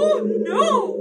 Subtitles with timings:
[0.00, 0.94] Oh no!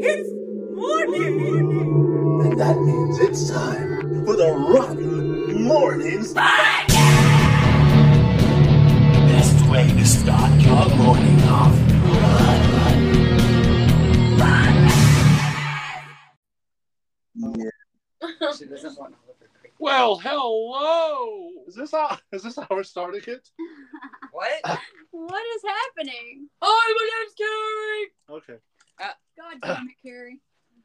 [0.00, 0.28] It's
[0.74, 2.42] morning!
[2.42, 6.34] And that means it's time for the Rotten Mornings.
[6.34, 6.90] Best
[9.70, 11.76] way to start your morning off.
[18.58, 19.72] She doesn't want Oliver Queen.
[19.78, 21.50] Well, hello.
[21.68, 23.48] Is this how is this how we're starting it?
[24.32, 24.60] What?
[25.26, 26.48] What is happening?
[26.62, 28.38] Oh, my name's Carrie.
[28.38, 28.62] Okay.
[28.98, 30.40] Uh, God damn it, Carrie.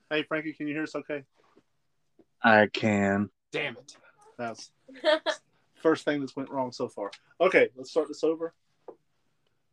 [0.09, 1.23] Hey Frankie, can you hear us okay?
[2.43, 3.29] I can.
[3.53, 3.95] Damn it.
[4.37, 4.71] That's
[5.75, 7.11] first thing that's went wrong so far.
[7.39, 8.53] Okay, let's start this over.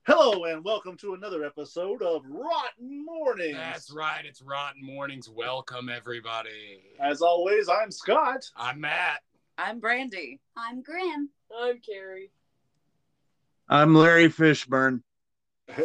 [0.07, 3.57] Hello and welcome to another episode of Rotten Mornings.
[3.57, 4.25] That's right.
[4.25, 5.29] It's Rotten Mornings.
[5.29, 6.85] Welcome, everybody.
[7.01, 8.49] As always, I'm Scott.
[8.57, 9.23] I'm Matt.
[9.59, 10.39] I'm Brandy.
[10.57, 11.31] I'm Grim.
[11.61, 12.31] I'm Carrie.
[13.73, 15.03] I'm Larry Fishburne.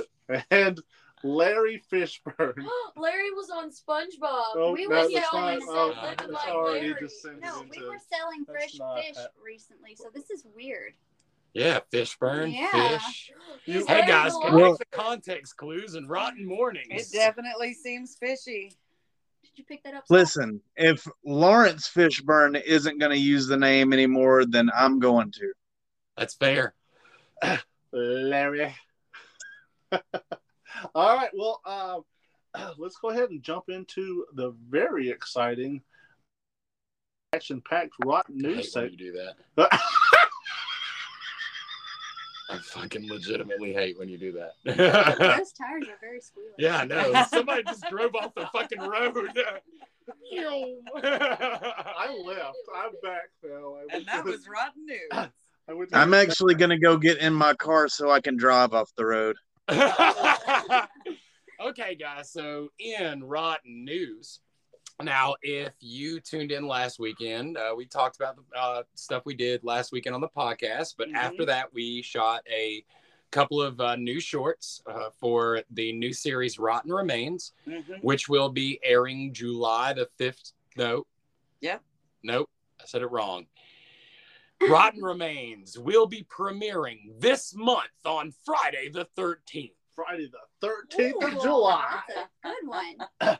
[0.52, 0.78] And
[1.24, 2.54] Larry Fishburne.
[2.98, 4.56] Larry was on SpongeBob.
[4.56, 6.96] Oh, we were oh, that's selling not- oh, living like Larry.
[7.00, 10.96] descended No, we were selling fresh fish hap- recently, so this is weird.
[11.54, 12.54] Yeah, Fishburne.
[12.54, 12.98] Yeah.
[12.98, 13.32] Fish.
[13.64, 16.88] He's Hey, guys, the can Well- make the context clues and Rotten Mornings.
[16.90, 18.74] It definitely seems fishy.
[19.44, 20.06] Did you pick that up?
[20.08, 20.18] Scott?
[20.18, 25.54] Listen, if Lawrence Fishburne isn't going to use the name anymore, then I'm going to.
[26.18, 26.74] That's fair.
[27.92, 28.76] Larry.
[30.94, 32.04] All right, well, um,
[32.78, 35.82] let's go ahead and jump into the very exciting,
[37.34, 39.36] action-packed rotten I hate news when you do that.
[42.50, 44.54] I fucking legitimately hate when you do that.
[44.66, 46.54] Those tires are very squealy.
[46.58, 47.26] yeah, I know.
[47.30, 49.38] Somebody just drove off the fucking road.
[51.04, 52.56] I left.
[52.74, 53.76] I'm back now.
[53.76, 55.30] I went And that was rotten news.
[55.70, 58.38] I went to- I'm actually going to go get in my car so I can
[58.38, 59.36] drive off the road.
[59.70, 60.86] okay,
[61.96, 62.32] guys.
[62.32, 64.40] So in rotten news,
[65.02, 69.36] now if you tuned in last weekend, uh, we talked about the uh, stuff we
[69.36, 70.96] did last weekend on the podcast.
[70.98, 71.16] But Mhm.
[71.16, 72.84] after that, we shot a
[73.32, 78.02] couple of uh, new shorts uh, for the new series Rotten Remains, Mhm.
[78.02, 80.54] which will be airing July the fifth.
[80.78, 81.06] No.
[81.60, 81.80] Yeah.
[82.24, 82.50] Nope.
[82.82, 83.48] I said it wrong.
[84.62, 89.72] Rotten Remains will be premiering this month on Friday the 13th.
[89.96, 90.30] Friday
[90.62, 92.00] the 13th of July.
[92.08, 93.38] That's a good one.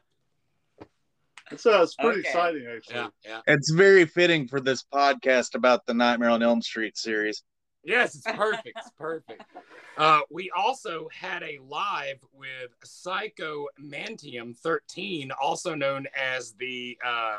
[1.52, 2.28] It's, uh, it's pretty Okay.
[2.30, 2.96] exciting, actually.
[2.96, 3.42] Yeah, yeah.
[3.48, 7.44] It's very fitting for this podcast about the Nightmare on Elm Street series.
[7.84, 8.74] Yes, it's perfect.
[8.78, 9.44] It's perfect.
[9.98, 17.38] Uh, we also had a live with Psycho Mantium 13, also known as the uh,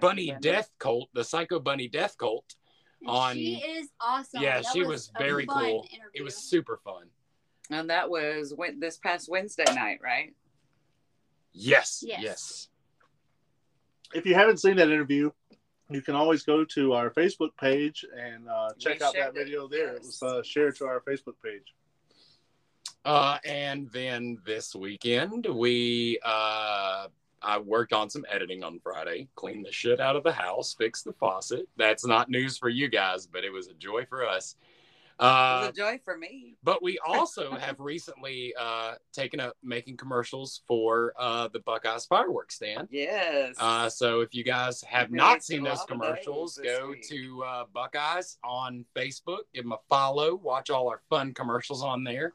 [0.00, 2.54] Bunny Death Cult, the Psycho Bunny Death Cult.
[3.02, 4.42] And On- she is awesome.
[4.42, 5.86] Yeah, That she was a very cool.
[5.90, 6.10] interview.
[6.14, 7.04] It was super fun.
[7.70, 10.34] And that was when, this past Wednesday night, right?
[11.52, 12.20] Yes, Yes.
[12.22, 12.68] yes.
[14.12, 15.30] If you haven't seen that interview,
[15.88, 19.36] you can always go to our Facebook page and uh, check We out that shared
[19.36, 19.94] it, video there.
[19.94, 21.74] It was uh, shared to our Facebook page.
[23.04, 27.06] Uh, and then this weekend, we uh,
[27.42, 31.04] I worked on some editing on Friday, cleaned the shit out of the house, fixed
[31.04, 31.68] the faucet.
[31.76, 34.56] That's not news for you guys, but it was a joy for us.
[35.18, 36.54] Uh, It Uh, was a joy for me.
[36.62, 42.54] But we also have recently uh, taken up making commercials for uh, the Buckeyes fireworks
[42.56, 42.88] stand.
[42.90, 43.56] Yes.
[43.58, 47.06] Uh, so if you guys have not seen those commercials, go week.
[47.08, 52.02] to uh, Buckeyes on Facebook, give them a follow, watch all our fun commercials on
[52.02, 52.32] there.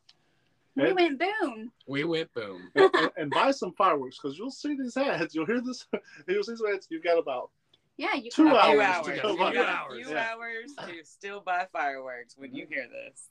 [0.75, 1.71] We went boom.
[1.87, 2.69] We went boom.
[2.75, 5.33] and, and- and buy some fireworks because you'll see these ads.
[5.35, 5.85] You'll hear this.
[6.27, 6.87] You'll see these ads.
[6.89, 7.49] You've got about
[7.97, 9.05] Yeah, you Two can a few hours hours.
[9.07, 9.61] to You go got by.
[9.61, 10.27] a Hours, few yeah.
[10.33, 13.29] hours to still buy fireworks when you hear this.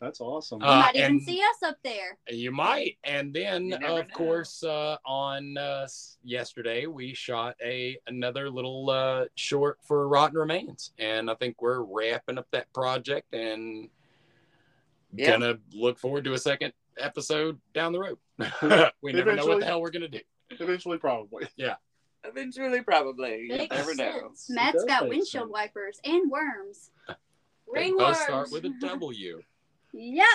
[0.00, 0.60] that's awesome.
[0.62, 2.18] You Uh, might even see us up there.
[2.28, 2.96] You might.
[3.04, 4.02] And then, of know.
[4.14, 5.86] course, uh, on uh,
[6.22, 10.92] yesterday, we shot a another little uh, short for Rotten Remains.
[10.98, 13.88] And I think we're wrapping up that project and
[15.16, 15.30] Yeah.
[15.32, 18.18] gonna look forward to a second episode down the road.
[19.02, 20.20] we never know what the hell we're gonna do.
[20.50, 21.46] Eventually, probably.
[21.56, 21.76] Yeah.
[22.24, 23.42] Eventually, probably.
[23.48, 24.12] You Makes never know.
[24.28, 24.46] sense.
[24.50, 25.52] Matt's does got windshield sense.
[25.52, 26.90] wipers and worms.
[27.74, 29.40] They both start with a W.
[29.94, 30.26] Yep.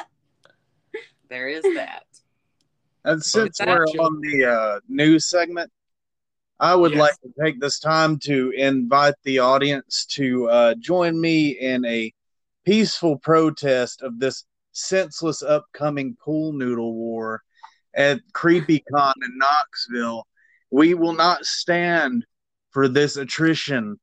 [1.29, 2.03] There is that.
[3.05, 5.71] And since we're chill- on the uh, news segment,
[6.59, 6.99] I would Yes.
[6.99, 12.11] like to take this time to invite the audience to uh, join me in a
[12.65, 14.43] peaceful protest of this
[14.79, 17.41] senseless upcoming pool noodle war
[17.95, 20.27] at CreepyCon in Knoxville.
[20.71, 22.25] We will not stand
[22.71, 23.99] for this attrition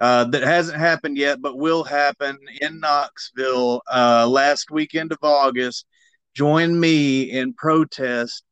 [0.00, 5.86] uh, that hasn't happened yet, but will happen in Knoxville uh, last weekend of August.
[6.34, 8.44] Join me in protest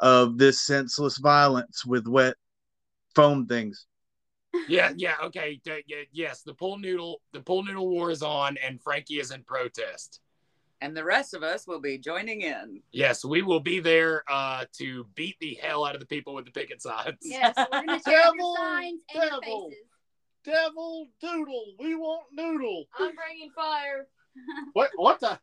[0.00, 2.34] of this senseless violence with wet
[3.14, 3.86] foam things.
[4.68, 5.60] Yeah, yeah, okay.
[6.12, 10.20] yes, the pool noodle the pool noodle war is on and Frankie is in protest.
[10.80, 12.82] And the rest of us will be joining in.
[12.92, 16.44] Yes, we will be there uh to beat the hell out of the people with
[16.44, 17.16] the picket signs.
[17.22, 19.70] Yes, we're gonna tear up Devil, your signs and devil.
[19.70, 19.84] faces.
[20.44, 22.84] Devil Doodle, we want noodle.
[22.98, 24.06] I'm bringing fire.
[24.74, 24.90] What?
[24.96, 25.38] What the?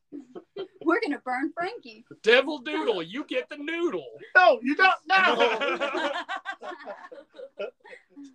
[0.85, 2.05] We're gonna burn Frankie.
[2.21, 4.05] Devil Doodle, you get the noodle.
[4.35, 4.93] No, you don't.
[5.07, 6.11] No.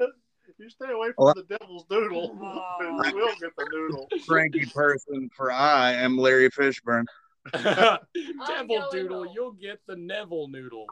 [0.59, 2.37] you stay away from the devil's doodle.
[2.43, 2.77] Oh.
[2.81, 4.09] and we'll get the noodle.
[4.27, 7.05] Frankie person, for I am Larry Fishburne.
[7.53, 7.99] Devil
[8.67, 10.87] going Doodle, you'll get the Neville noodle.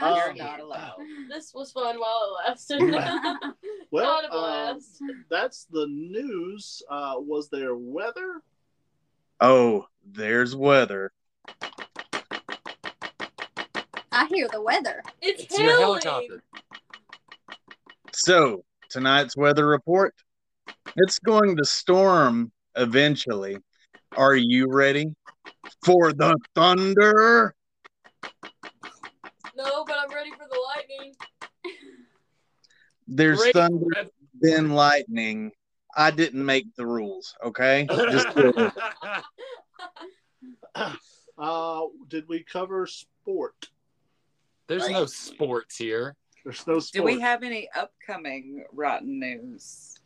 [0.00, 0.96] Um, You're not allowed.
[1.28, 2.80] This was fun while it lasted.
[3.90, 5.02] Well, Not a um, blast.
[5.30, 6.82] that's the news.
[6.90, 8.40] Uh, was there weather?
[9.40, 11.12] Oh, there's weather.
[14.12, 15.02] I hear the weather.
[15.20, 16.00] it's It's your hailing.
[16.02, 16.42] helicopter.
[18.16, 20.14] So, tonight's weather report
[20.96, 23.58] it's going to storm eventually.
[24.16, 25.14] Are you ready
[25.84, 27.54] for the thunder?
[29.56, 31.14] No, but I'm ready for the lightning.
[33.08, 33.86] There's Great thunder,
[34.40, 35.52] then lightning.
[35.96, 37.86] I didn't make the rules, okay?
[37.90, 38.28] Just.
[41.36, 43.68] Uh, did we cover sport?
[44.68, 46.14] There's no sports here.
[46.44, 49.98] There's no Do we have any upcoming rotten news?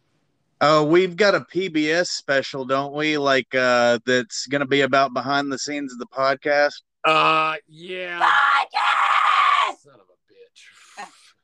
[0.61, 3.19] Oh, we've got a PBS special, don't we?
[3.19, 6.75] Like uh that's going to be about behind the scenes of the podcast.
[7.05, 8.21] Uh yeah.
[8.21, 9.79] Podcast!
[9.83, 10.07] Son of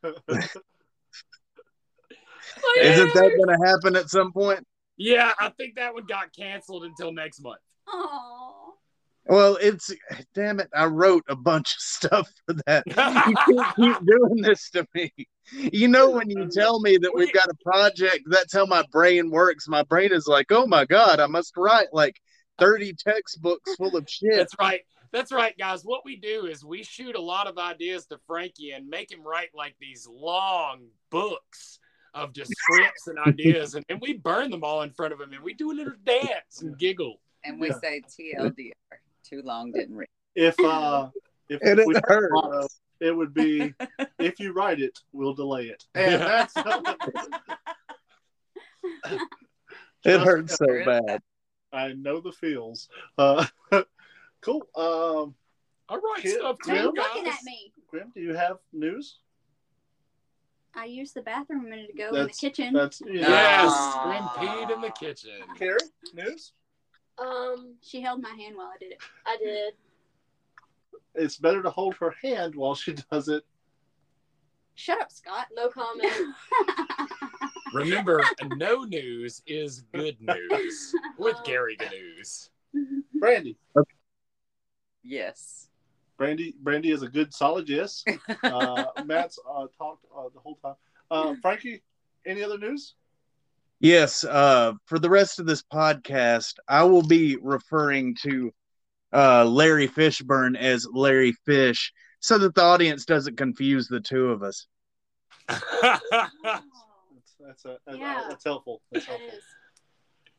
[0.05, 0.61] a bitch.
[2.81, 4.67] Isn't that going to happen at some point?
[4.97, 7.59] Yeah, I think that one got canceled until next month.
[7.89, 8.64] Oh,
[9.27, 9.91] Well, it's
[10.35, 10.69] damn it.
[10.75, 12.85] I wrote a bunch of stuff for that.
[13.27, 15.13] You can't keep doing this to me.
[15.53, 19.31] You know, when you tell me that we've got a project, that's how my brain
[19.31, 19.69] works.
[19.69, 22.21] My brain is like, oh my God, I must write like
[22.59, 24.35] 30 textbooks full of shit.
[24.35, 24.81] That's right.
[25.13, 25.83] That's right, guys.
[25.85, 29.23] What we do is we shoot a lot of ideas to Frankie and make him
[29.23, 31.79] write like these long books
[32.15, 35.33] of just scripts and ideas, and, and we burn them all in front of him,
[35.33, 37.21] and we do a little dance and giggle.
[37.45, 37.75] And we Yeah.
[37.81, 38.73] say TLDR.
[39.25, 40.09] Too long didn't read.
[40.35, 41.09] If uh,
[41.49, 42.33] if, And we it hurts.
[42.33, 42.67] motto,
[43.01, 43.75] it would be
[44.19, 45.85] if you write it, we'll delay it.
[45.95, 46.55] And that's
[50.05, 51.23] It hurts so bad.
[51.73, 52.89] I know the feels.
[53.17, 53.47] Uh,
[54.43, 54.69] cool.
[54.77, 55.35] Um,
[55.89, 57.73] All right, Kid- stuff they're looking at me.
[57.89, 59.19] Grim, do you have news?
[60.77, 62.75] I used the bathroom a minute ago in the kitchen.
[62.75, 63.29] That's yeah.
[63.29, 63.95] Yes.
[64.03, 65.41] Grim peed in the kitchen.
[65.57, 65.79] Carrie,
[66.13, 66.53] news.
[67.19, 68.99] Um, She held my hand while I did it.
[69.27, 69.75] I did.
[71.15, 73.45] It's better to hold her hand while she does it.
[74.75, 75.47] Shut up, Scott.
[75.55, 76.13] No comment.
[77.75, 78.23] Remember,
[78.57, 82.51] no news is good news with Gary the News.
[83.19, 83.57] Brandy.
[85.03, 85.69] Yes.
[86.17, 86.55] Brandy.
[86.61, 88.05] Brandy is a good solid yes.
[88.43, 90.75] Uh, Matt's uh, talked uh, the whole time.
[91.11, 91.83] Uh, Frankie,
[92.27, 92.95] any other news?
[93.81, 98.53] Yes, uh, for the rest of this podcast, I will be referring to
[99.13, 104.43] uh, Larry Fishburne as Larry Fish so that the audience doesn't confuse the two of
[104.43, 104.67] us.
[105.49, 106.01] That's
[107.39, 108.23] that's, uh, that's, Yeah.
[108.29, 108.81] that's helpful.
[108.91, 109.29] That's helpful.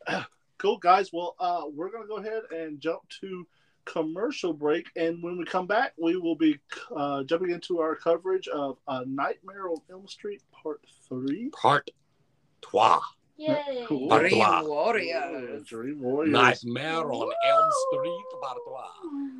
[0.10, 0.26] is.
[0.58, 1.10] Cool, guys.
[1.12, 3.46] Well, uh, we're gonna go ahead and jump to
[3.84, 6.58] commercial break, and when we come back, we will be
[6.96, 11.50] uh, jumping into our coverage of uh, Nightmare on Elm Street Part Three.
[11.50, 11.92] Part
[12.62, 13.02] trois.
[13.38, 13.84] Yay.
[13.86, 14.08] Cool.
[14.18, 14.64] Dream trois.
[14.64, 15.66] Warriors.
[15.66, 16.32] Dream Warriors.
[16.32, 18.88] Nightmare on Elm Street Part trois.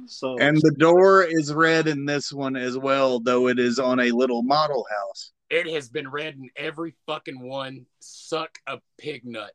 [0.08, 4.00] So And the door is red in this one as well, though it is on
[4.02, 5.32] a little model house.
[5.50, 7.86] It has been read in every fucking one.
[8.00, 9.54] Suck a pig nut.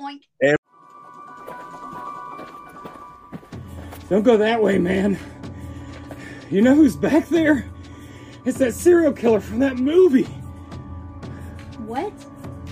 [0.00, 0.22] Oink.
[4.08, 5.18] Don't go that way, man.
[6.50, 7.70] You know who's back there?
[8.46, 10.24] It's that serial killer from that movie.
[11.86, 12.12] What?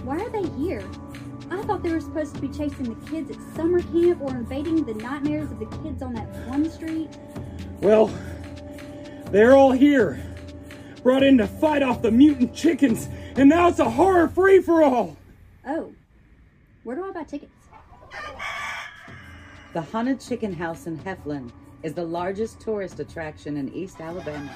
[0.06, 0.84] Why are they here?
[1.50, 4.84] I thought they were supposed to be chasing the kids at summer camp or invading
[4.84, 7.10] the nightmares of the kids on that one street.
[7.80, 8.06] Well,
[9.32, 10.22] they're all here.
[11.02, 14.84] Brought in to fight off the mutant chickens, and now it's a horror free for
[14.84, 15.16] all.
[15.66, 15.92] Oh.
[16.84, 17.66] Where do I buy tickets?
[19.72, 21.50] The Haunted Chicken House in Heflin
[21.82, 24.52] is the largest tourist attraction in East Alabama.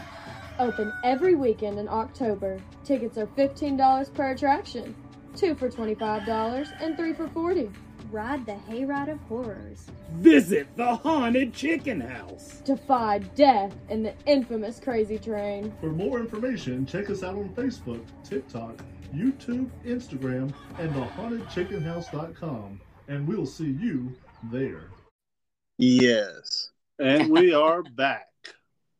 [0.60, 2.60] Open every weekend in October.
[2.84, 4.94] Tickets are $15 per attraction.
[5.40, 7.70] Two for $25 and three for 40
[8.10, 9.86] ride the hayride of horrors.
[10.16, 12.60] Visit the Haunted Chicken House.
[12.62, 15.72] Defy death in the infamous Crazy Train.
[15.80, 22.78] For more information, check us out on Facebook, TikTok, YouTube, Instagram, and thehauntedchickenhouse.com.
[23.08, 24.14] And we'll see you
[24.52, 24.90] there.
[25.78, 26.70] Yes.
[26.98, 28.26] And we are back.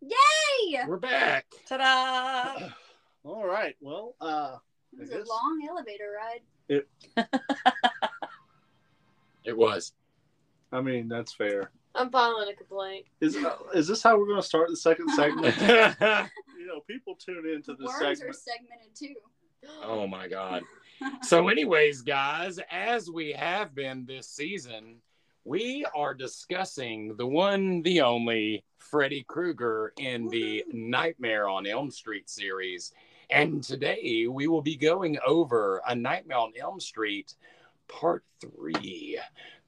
[0.01, 0.85] Yay!
[0.87, 1.45] We're back.
[1.69, 2.71] Ta-da!
[3.25, 3.77] All right.
[3.83, 4.57] Well, uh,
[4.93, 6.41] It was a long elevator ride.
[6.69, 6.89] it,
[9.45, 9.93] It was.
[10.73, 11.71] I mean, that's fair.
[11.95, 13.07] I'm filing a complaint.
[13.21, 15.57] Is uh, is this how we're going to start the second segment?
[15.61, 19.15] you know, people tune into this Worms are segmented too.
[19.83, 20.63] Oh my god.
[21.23, 24.97] So, anyways, guys, as we have been this season,
[25.45, 32.29] we are discussing the one, the only Freddy Krueger in the Nightmare on Elm Street
[32.29, 32.93] series.
[33.33, 37.35] And today we will be going over A Nightmare on Elm Street
[37.89, 39.19] Part 3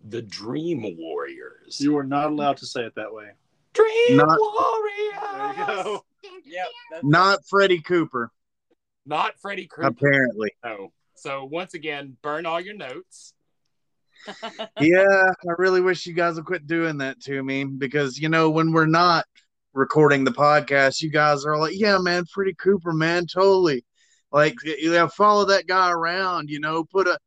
[0.09, 1.81] The Dream Warriors.
[1.81, 3.31] You are not allowed to say it that way.
[3.73, 5.33] Dream Not- Warriors!
[5.33, 6.04] There you go.
[6.45, 6.69] Yep.
[7.02, 8.31] Not Freddy Cooper,
[9.07, 9.88] Not Freddy Krueger.
[9.88, 10.52] apparently.
[10.64, 10.92] No.
[11.14, 13.35] So, once again, burn all your notes.
[14.81, 15.04] yeah,
[15.49, 18.73] I really wish you guys would quit doing that to me because you know when
[18.73, 19.25] we're not
[19.75, 23.85] recording the podcast, you guys are like, "Yeah, man, Freddy Cooper, man, totally."
[24.31, 26.49] Like, you know, follow that guy around.
[26.50, 27.19] You know, put a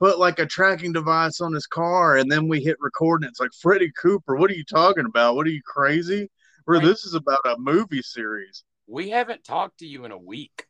[0.00, 3.40] put like a tracking device on his car, and then we hit record, and it's
[3.40, 4.36] like Freddy Cooper.
[4.36, 5.36] What are you talking about?
[5.36, 6.30] What are you crazy?
[6.66, 6.84] Or Right.
[6.84, 10.66] this is about a movie series We haven't talked to you in a week.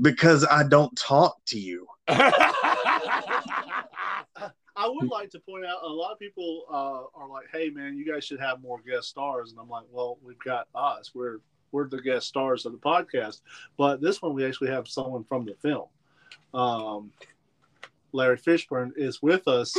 [0.00, 1.86] because I don't talk to you.
[4.80, 7.96] I would like to point out a lot of people uh, are like, "Hey, man,
[7.98, 11.10] you guys should have more guest stars," and I'm like, "Well, we've got us.
[11.14, 13.42] We're we're the guest stars of the podcast."
[13.76, 15.88] But this one, we actually have someone from the film.
[16.54, 17.12] Um,
[18.12, 19.74] Larry Fishburne is with us.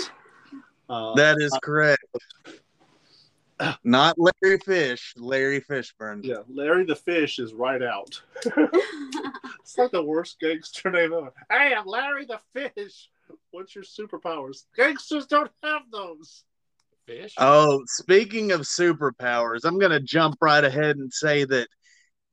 [0.88, 2.05] Uh, That is correct.
[3.84, 6.24] Not Larry Fish, Larry Fishburne.
[6.24, 8.22] yeah, Larry the Fish is right out.
[8.46, 11.34] it's like the worst gangster name ever.
[11.50, 13.10] Hey, I'm Larry the Fish.
[13.51, 14.63] What's your superpowers?
[14.75, 16.43] Gangsters don't have those.
[17.05, 17.34] Fish?
[17.38, 21.67] Oh, speaking of superpowers, I'm going to jump right ahead and say that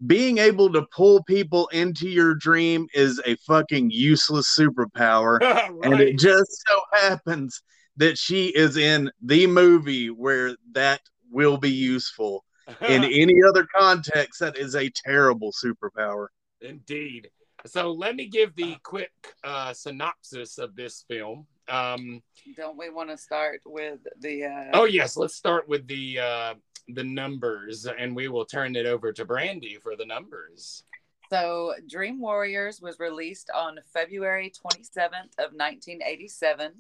[0.06, 5.38] being able to pull people into your dream is a fucking useless superpower.
[5.80, 7.62] And it just so happens
[7.98, 12.44] that she is in the movie where that will be useful.
[12.80, 16.26] In any other context, that is a terrible superpower.
[16.60, 17.30] Indeed.
[17.66, 19.12] So let me give the quick
[19.42, 21.46] uh, synopsis of this film.
[21.68, 22.22] Um,
[22.56, 24.44] Don't we want to start with the?
[24.44, 26.54] Uh, oh yes, let's start with the uh,
[26.88, 30.84] the numbers, and we will turn it over to Brandy for the numbers.
[31.30, 36.72] So, Dream Warriors was released on February 27th of 1987.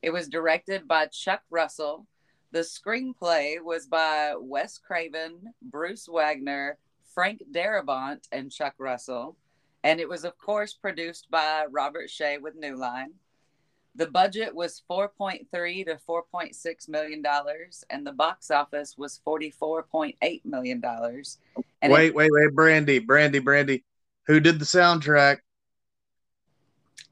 [0.00, 2.06] It was directed by Chuck Russell.
[2.52, 6.78] The screenplay was by Wes Craven, Bruce Wagner,
[7.14, 9.36] Frank Darabont, and Chuck Russell.
[9.84, 13.12] And it was, of course, produced by Robert Shaye with New Line.
[13.94, 20.80] The budget was 4.3 to 4.6 million dollars, and the box office was 44.8 million
[20.80, 21.38] dollars.
[21.56, 23.84] Wait, it- wait, wait, Brandy, Brandy, Brandy.
[24.28, 25.38] Who did the soundtrack?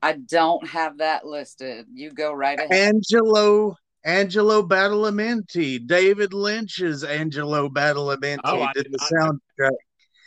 [0.03, 1.87] I don't have that listed.
[1.93, 2.73] You go right ahead.
[2.73, 9.39] Angelo Angelo Badalamenti, David Lynch's Angelo Badalamenti Oh, did did the not know.
[9.69, 9.73] soundtrack.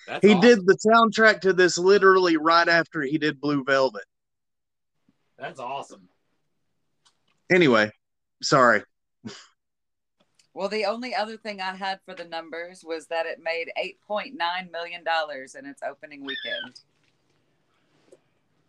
[0.08, 0.42] That's He awesome.
[0.42, 4.04] did the soundtrack to this literally right after he did Blue Velvet.
[5.38, 6.08] That's awesome.
[7.52, 7.92] Anyway,
[8.42, 8.84] sorry.
[10.54, 13.72] Well, the only other thing I had for the numbers was that it made
[14.10, 14.34] $8.9
[14.72, 15.04] million
[15.58, 16.82] in its opening weekend.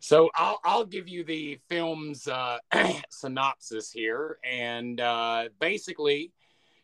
[0.00, 2.58] So I'll I'll give you the film's uh,
[3.10, 6.30] synopsis here, and uh, basically,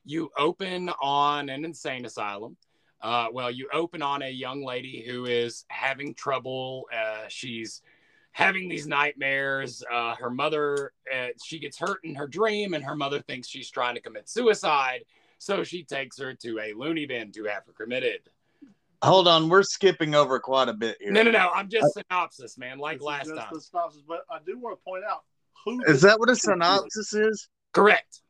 [0.06, 2.56] you open on an insane asylum.
[3.02, 6.86] Uh, well, you open on a young lady who is having trouble.
[6.94, 7.82] Uh, she's
[8.32, 9.82] having these nightmares.
[9.90, 13.70] Uh, her mother, uh, she gets hurt in her dream, and her mother thinks she's
[13.70, 15.00] trying to commit suicide.
[15.38, 18.20] So she takes her to a loony bin to have her committed.
[19.02, 21.10] Hold on, we're skipping over quite a bit here.
[21.10, 21.48] No, no, no.
[21.54, 23.48] I'm just synopsis, man, like last just time.
[23.50, 25.24] the synopsis, but I do want to point out
[25.64, 27.48] who Is that what a synopsis is?
[27.72, 28.20] Correct.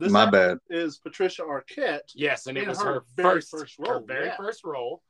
[0.00, 0.56] This My bad.
[0.70, 2.12] is Patricia Arquette.
[2.14, 4.36] Yes, and it was her her, very first, first her role, very yeah.
[4.36, 5.02] first role.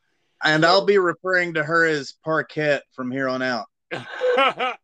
[0.43, 3.67] And I'll be referring to her as Parquette from here on out.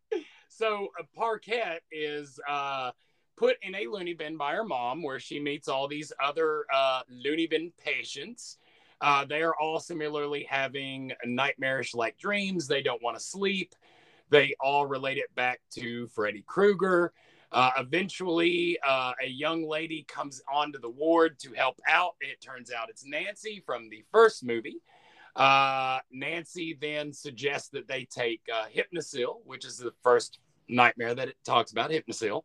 [0.48, 2.92] so uh, Parquette is uh,
[3.36, 7.00] put in a loony bin by her mom, where she meets all these other uh,
[7.10, 8.58] loony bin patients.
[9.00, 12.68] Uh, they are all similarly having nightmarish-like dreams.
[12.68, 13.75] They don't want to sleep.
[14.30, 17.12] They all relate it back to Freddy Krueger.
[17.56, 22.14] Uh, eventually, uh, a young lady comes onto the ward to help out.
[22.20, 24.82] It turns out it's Nancy from the first movie.
[25.34, 31.28] Uh, Nancy then suggests that they take uh, Hypnocil, which is the first nightmare that
[31.28, 32.42] it talks about, Hypnocil.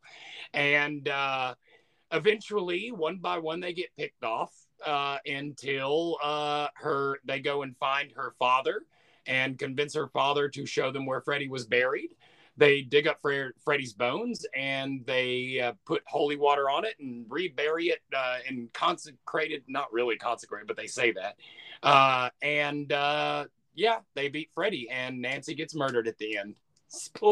[0.53, 1.55] And uh,
[2.13, 4.53] eventually, one by one, they get picked off
[4.85, 8.83] uh, until uh, her they go and find her father
[9.27, 12.11] and convince her father to show them where Freddie was buried.
[12.57, 17.25] They dig up Fre- Freddie's bones and they uh, put holy water on it and
[17.29, 21.37] rebury it uh, and consecrated, not really consecrated, but they say that.
[21.81, 26.55] Uh, and uh, yeah, they beat Freddy, and Nancy gets murdered at the end.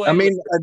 [0.09, 0.59] I mean, a,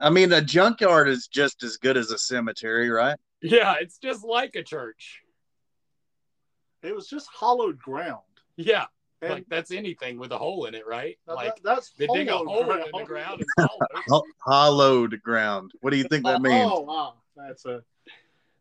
[0.00, 3.16] I mean, a junkyard is just as good as a cemetery, right?
[3.40, 5.20] yeah, it's just like a church.
[6.82, 8.22] It was just hollowed ground.
[8.56, 8.86] Yeah,
[9.20, 11.18] And like that's anything with a hole in it, right?
[11.26, 12.84] that- Like that's they dig a hole ground.
[12.92, 13.68] in the ground and
[14.08, 14.22] hollow.
[14.38, 15.72] Hollowed ground.
[15.80, 16.70] What do you think that oh, means?
[16.72, 17.14] Oh, wow.
[17.36, 17.82] That's a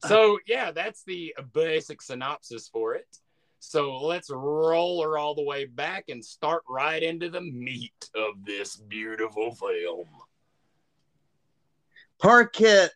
[0.06, 3.08] So yeah, that's the basic synopsis for it.
[3.60, 8.46] So let's roll her all the way back and start right into the meat of
[8.46, 10.06] this beautiful film.
[12.20, 12.88] Parquet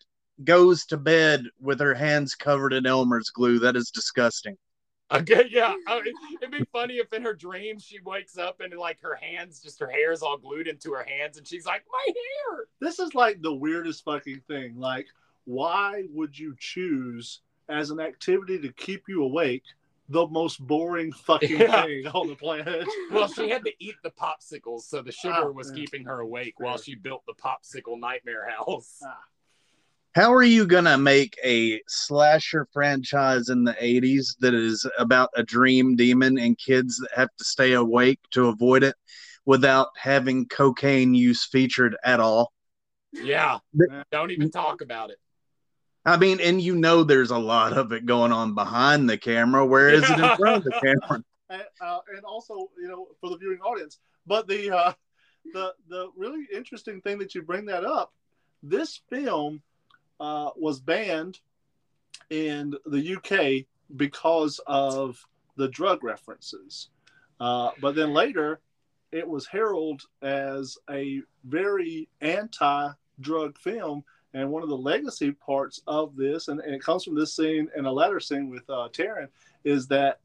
[0.44, 3.60] goes to bed with her hands covered in Elmer's glue.
[3.60, 4.58] That is disgusting.
[5.12, 8.74] Okay, yeah, I mean, it'd be funny if in her dreams she wakes up and
[8.78, 11.84] like her hands, just her hair is all glued into her hands, and she's like,
[11.92, 14.78] "My hair." this is like the weirdest fucking thing.
[14.80, 15.08] Like,
[15.46, 19.64] why would you choose as an activity to keep you awake
[20.10, 21.84] the most boring fucking Yeah.
[21.84, 22.88] thing on the planet?
[23.12, 25.76] Well, she had to eat the popsicles, so the sugar Oh, was yeah.
[25.82, 29.00] keeping her awake while she built the popsicle nightmare house.
[29.06, 29.18] Ah.
[30.14, 35.44] How are you gonna make a slasher franchise in the '80s that is about a
[35.44, 38.96] dream demon and kids that have to stay awake to avoid it
[39.46, 42.52] without having cocaine use featured at all?
[43.14, 45.18] Yeah, But- don't even talk about it.
[46.06, 49.66] I mean, and you know there's a lot of it going on behind the camera.
[49.66, 51.24] Where is it in front of the camera?
[51.50, 54.00] and, uh, and also, you know, for the viewing audience.
[54.26, 54.94] But the uh,
[55.54, 58.14] the the really interesting thing that you bring that up,
[58.62, 59.62] this film
[60.22, 61.40] uh, was banned
[62.30, 63.66] in the UK
[63.98, 65.20] because of
[65.58, 66.90] the drug references.
[67.40, 68.62] Uh, but then later,
[69.12, 74.04] it was heralded as a very anti-drug film.
[74.34, 77.68] And one of the legacy parts of this, and, and it comes from this scene
[77.76, 79.28] and a latter scene with uh, Taryn,
[79.66, 80.20] is that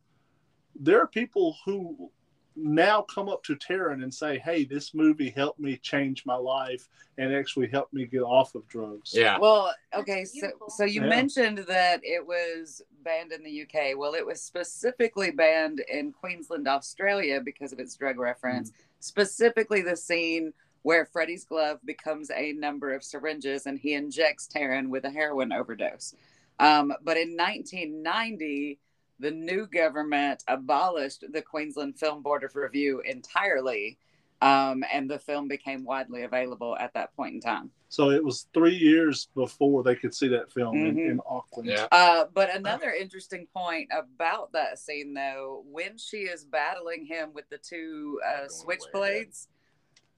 [0.79, 2.11] there are people who
[2.57, 6.88] now come up to Taryn and say, "Hey, this movie helped me change my life
[7.19, 9.38] and actually helped me get off of drugs." Yeah.
[9.38, 11.09] Well, okay, so so you Yeah.
[11.09, 13.95] mentioned that it was banned in the UK.
[13.95, 18.73] Well, it was specifically banned in Queensland, Australia, because of its drug reference.
[19.01, 24.88] Specifically, the scene where Freddie's glove becomes a number of syringes and he injects Taryn
[24.88, 26.14] with a heroin overdose.
[26.61, 28.79] Um, but in 1990,
[29.18, 33.98] the new government abolished the Queensland Film Board of Review entirely,
[34.42, 37.70] um, and the film became widely available at that point in time.
[37.88, 41.11] So it was three years before they could see that film in, Mhm.
[41.12, 41.68] in Auckland.
[41.68, 41.87] Yeah.
[41.90, 47.48] Uh, but another interesting point about that scene, though, when she is battling him with
[47.48, 49.46] the two uh, switchblades,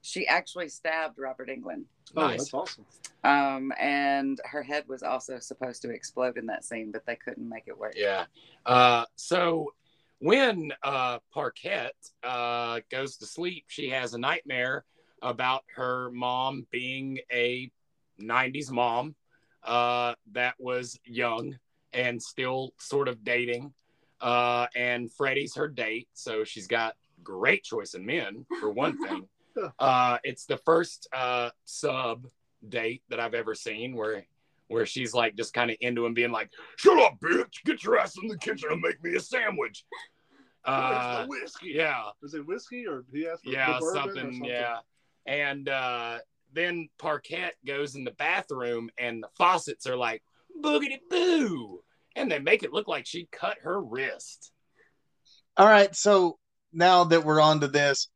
[0.08, 1.84] she actually stabbed Robert Englund.
[2.16, 2.38] Oh, Nice.
[2.38, 2.86] that's awesome.
[3.24, 7.48] Um, and her head was also supposed to explode in that scene, but they couldn't
[7.48, 7.92] make it work.
[7.96, 8.24] Yeah.
[8.64, 9.72] Uh, so
[10.20, 11.90] when uh, Parquet
[12.24, 14.84] uh, goes to sleep, she has a nightmare
[15.20, 17.70] about her mom being a
[18.20, 19.14] 90s mom
[19.64, 21.56] uh, that was young
[21.92, 23.72] and still sort of dating.
[24.20, 26.08] Uh, and Freddie's her date.
[26.14, 29.28] So she's got great choice in men, for one thing.
[29.78, 32.26] Uh, it's the first uh, sub
[32.66, 34.24] date that I've ever seen where
[34.68, 37.64] where she's like just kind of into him being like, "Shut up, bitch!
[37.64, 39.84] Get your ass in the kitchen and make me a sandwich."
[40.64, 41.72] Uh, whiskey?
[41.74, 44.78] yeah, Is it whiskey or he asked for yeah, the bourbon or something, yeah.
[45.26, 46.18] And uh,
[46.52, 50.22] then Parquet goes in the bathroom, and the faucets are like
[50.62, 51.82] boogity boo,
[52.16, 54.52] and they make it look like she cut her wrist.
[55.56, 56.38] All right, so
[56.72, 58.08] now that we're on to this,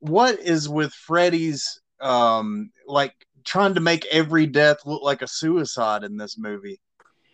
[0.00, 6.04] what is with Freddy's um like trying to make every death look like a suicide
[6.04, 6.80] in this movie?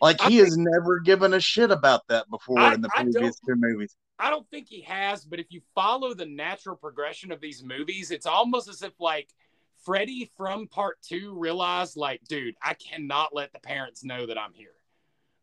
[0.01, 3.39] Like he think- has never given a shit about that before I- in the previous
[3.39, 3.95] two movies.
[4.17, 8.11] I don't think he has, but if you follow the natural progression of these movies,
[8.11, 9.29] it's almost as if like
[9.83, 14.53] Freddy from part two realized, like, dude, I cannot let the parents know that I'm
[14.53, 14.73] here.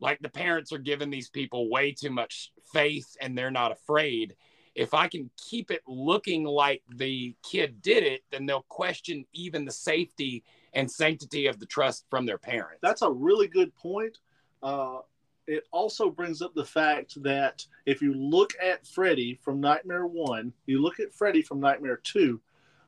[0.00, 4.34] Like the parents are giving these people way too much faith and they're not afraid.
[4.74, 9.64] If I can keep it looking like the kid did it, then they'll question even
[9.64, 12.78] the safety and sanctity of the trust from their parents.
[12.82, 14.18] That's a really good point.
[14.62, 14.98] Uh,
[15.46, 20.52] it also brings up the fact that if you look at Freddy from Nightmare 1,
[20.66, 22.40] you look at Freddy from Nightmare 2,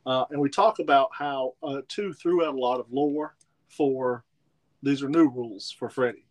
[0.06, 3.34] uh, and we talk about how uh, 2 threw out a lot of lore
[3.68, 4.24] for
[4.82, 6.26] these are new rules for Freddy.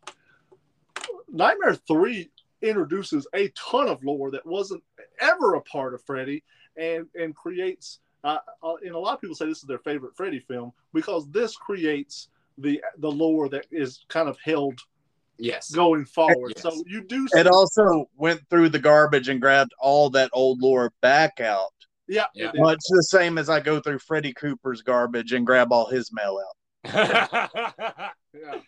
[1.27, 2.29] Nightmare 3
[2.63, 4.81] introduces a ton of lore that wasn't
[5.19, 6.43] ever a part of Freddy
[6.77, 10.15] and, and creates, uh, uh, and a lot of people say this is their favorite
[10.15, 14.79] Freddy film because this creates the the lore that is kind of held
[15.37, 16.53] yes going forward.
[16.55, 16.61] Yes.
[16.61, 17.27] So you do.
[17.33, 21.73] It also went through the garbage and grabbed all that old lore back out.
[22.07, 22.51] yeah, Yeah.
[22.55, 26.39] Much the same as I go through Freddie Cooper's garbage and grab all his mail
[26.39, 26.55] out.
[28.33, 28.59] yeah.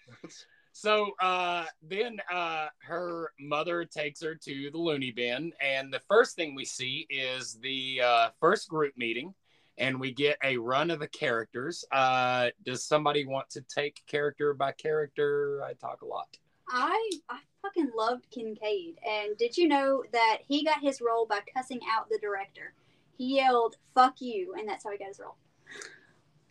[0.76, 6.36] So uh, then uh, her mother takes her to the loony bin, and the first
[6.36, 9.34] thing we see is the uh, first group meeting,
[9.78, 11.86] and we get a run of the characters.
[11.94, 15.64] Uh, does somebody want to take character by character?
[15.64, 16.28] I talk a lot.
[16.70, 21.40] I I fucking loved Kincaid, and did you know that he got his role by
[21.56, 22.74] cussing out the director?
[23.18, 25.38] He yelled "fuck you," and that's how he got his role.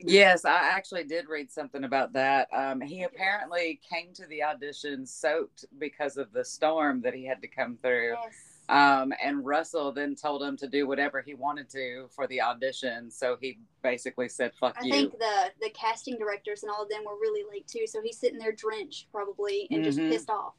[0.00, 2.48] Yes, I actually did read something about that.
[2.52, 7.40] Um, he apparently came to the audition soaked because of the storm that he had
[7.42, 8.14] to come through.
[8.22, 8.34] Yes.
[8.68, 13.10] Um, and Russell then told him to do whatever he wanted to for the audition.
[13.10, 14.92] So he basically said, fuck I you.
[14.92, 18.18] think the the casting directors and all of them were really late too, so he's
[18.18, 20.10] sitting there drenched probably and just Mhm.
[20.10, 20.54] pissed off.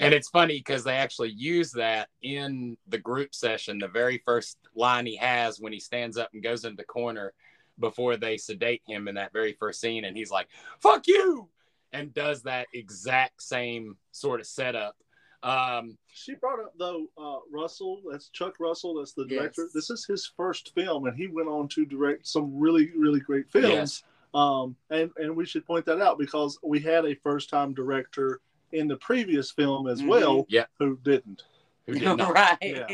[0.00, 3.78] And it's funny because they actually use that in the group session.
[3.78, 7.32] The very first line he has when he stands up and goes into the corner
[7.78, 10.48] before they sedate him in that very first scene, and he's like,
[10.80, 11.48] "Fuck you,"
[11.92, 14.96] and does that exact same sort of setup.
[15.42, 18.00] Um, She brought up though uh, Russell.
[18.10, 18.94] That's Chuck Russell.
[18.94, 19.62] That's the director.
[19.64, 19.72] Yes.
[19.72, 23.48] This is his first film, and he went on to direct some really, really great
[23.50, 23.68] films.
[23.68, 24.02] Yes.
[24.34, 28.40] Um, and and we should point that out because we had a first time director
[28.72, 30.08] in the previous film as Mhm.
[30.08, 30.66] well, Yeah.
[30.78, 31.44] who didn't.
[31.86, 32.32] who did not?
[32.34, 32.58] right.
[32.60, 32.86] Yeah.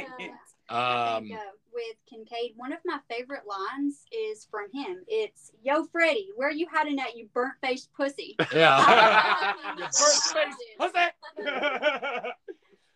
[0.68, 1.42] I Um, think, uh,
[1.72, 5.02] with Kincaid, one of my favorite lines is from him.
[5.08, 9.54] It's "Yo, Freddy, where are you hiding at, you burnt faced pussy?" yeah.
[9.78, 10.98] Your First face, what's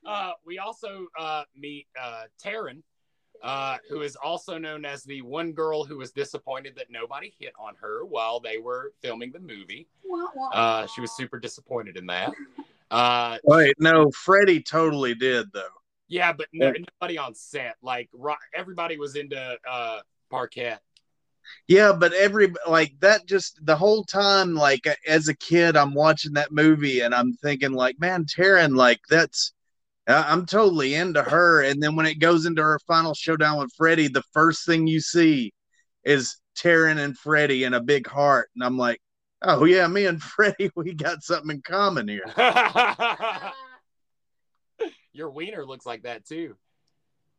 [0.06, 2.82] uh, we also uh, meet uh, Taryn,
[3.42, 7.52] uh, who is also known as the one girl who was disappointed that nobody hit
[7.58, 9.88] on her while they were filming the movie.
[10.04, 12.32] Wah, wah, Uh, she was super disappointed in that.
[12.90, 15.75] Uh, Wait, no, Freddie totally did though.
[16.08, 17.76] Yeah, but no, nobody on set.
[17.82, 18.10] Like
[18.54, 20.76] everybody was into uh, Parquet.
[21.68, 26.32] Yeah, but every like that just the whole time, like as a kid, I'm watching
[26.34, 29.52] that movie and I'm thinking, like, man, Taryn, like that's
[30.08, 31.62] I'm totally into her.
[31.62, 35.00] And then when it goes into her final showdown with Freddie, the first thing you
[35.00, 35.52] see
[36.04, 39.00] is Taryn and Freddie in a big heart, and I'm like,
[39.42, 42.24] oh yeah, me and Freddie, we got something in common here.
[45.16, 46.56] Your wiener looks like that too.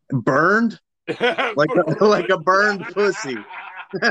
[0.09, 0.79] Burned
[1.19, 3.37] like a, like a burned pussy.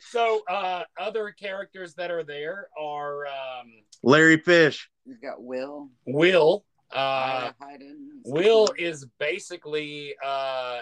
[0.00, 3.72] so uh other characters that are there are um
[4.04, 4.88] Larry Fish.
[5.04, 5.90] You've got Will.
[6.06, 8.20] will uh Heiden.
[8.24, 10.80] will is basically uh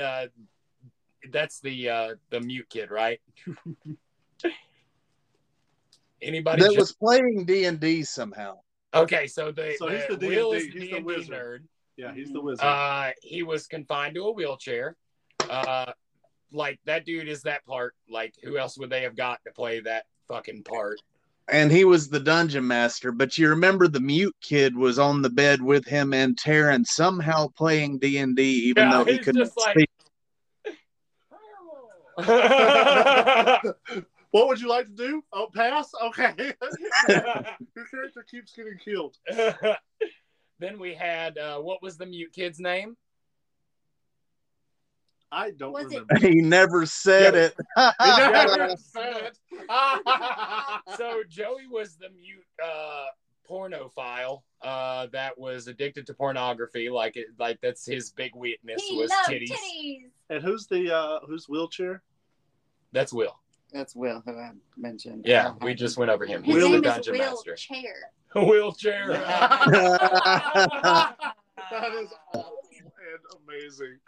[0.00, 0.26] uh
[1.32, 3.20] that's the uh the mute kid right
[6.22, 8.58] anybody That just- was playing D and D somehow.
[8.94, 11.30] Okay so the, So he's the will is he's the wizard.
[11.34, 11.58] nerd
[11.96, 12.64] Yeah, he's the wizard.
[12.64, 14.96] Uh, he was confined to a wheelchair.
[15.48, 15.92] Uh,
[16.52, 17.94] like that dude is that part.
[18.08, 20.98] Like, who else would they have got to play that fucking part?
[21.52, 23.12] and he was the dungeon master.
[23.12, 27.48] But you remember the mute kid was on the bed with him and Taryn somehow
[27.48, 29.90] playing D and D, even Yeah, though he couldn't just like- speak.
[34.34, 35.22] what would you like to do?
[35.32, 35.92] Oh, pass.
[36.06, 36.34] Okay.
[37.08, 39.16] Your character keeps getting killed.
[40.58, 42.96] then we had uh, what was the mute kid's name?
[45.30, 46.16] I don't Was it- remember.
[46.26, 47.54] He never said it.
[47.76, 49.38] He never said.
[50.96, 53.04] so Joey was the mute uh,
[53.48, 56.90] pornophile uh, that was addicted to pornography.
[56.90, 59.50] Like it, like that's his big weakness He was loved titties.
[59.52, 59.98] titties.
[60.28, 62.02] And who's the uh who's wheelchair?
[62.90, 63.38] That's Will.
[63.74, 65.24] That's Will, who I mentioned.
[65.26, 66.44] Yeah, we just went over him.
[66.44, 67.54] His He's the name is dungeon Will master.
[67.56, 67.94] Chair.
[68.36, 69.10] Wheelchair.
[71.70, 73.98] That is awesome and amazing.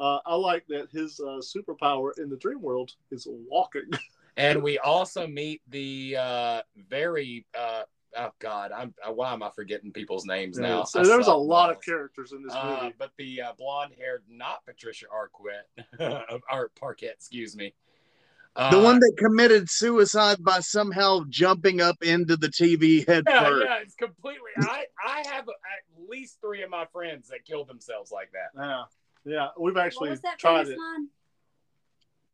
[0.00, 3.90] Uh, I like that his uh, superpower in the dream world is walking.
[4.38, 7.82] and we also meet the uh, very uh,
[8.16, 10.84] oh god, I'm uh, why am I forgetting people's names now?
[10.84, 12.94] so there's a suck lot of characters in this Uh, movie.
[12.98, 17.74] but the uh, blonde haired, not Patricia Arquette, or Parquette, excuse me.
[18.56, 23.44] The Uh, one that committed suicide by somehow jumping up into the TV head Yeah,
[23.44, 23.66] first.
[23.66, 24.50] yeah, it's completely.
[24.56, 28.50] I I have at least three of my friends that killed themselves like that.
[28.56, 28.84] Yeah,
[29.24, 29.48] yeah.
[29.58, 30.78] We've What actually was that tried it.
[30.78, 31.08] line?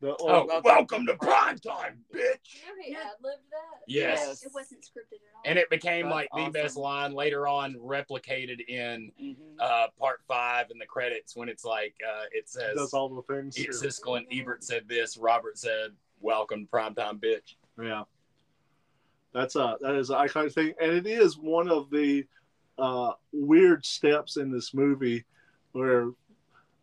[0.00, 2.38] The- Oh, welcome to prime time, bitch.
[2.82, 3.80] He ad-libbed that?
[3.86, 4.42] Yes.
[4.42, 5.42] It wasn't scripted at all.
[5.44, 9.36] And it became That's like the best line later on, replicated in Mhm.
[9.60, 13.22] uh, part five in the credits when it's like uh, it says does all the
[13.22, 13.56] things.
[13.56, 15.18] Siskel and Ebert said this.
[15.18, 18.04] Robert said, "Welcome to primetime, bitch." Yeah,
[19.32, 22.26] that's a that is an iconic thing, and it is one of the
[22.78, 25.24] uh, weird steps in this movie
[25.72, 26.10] where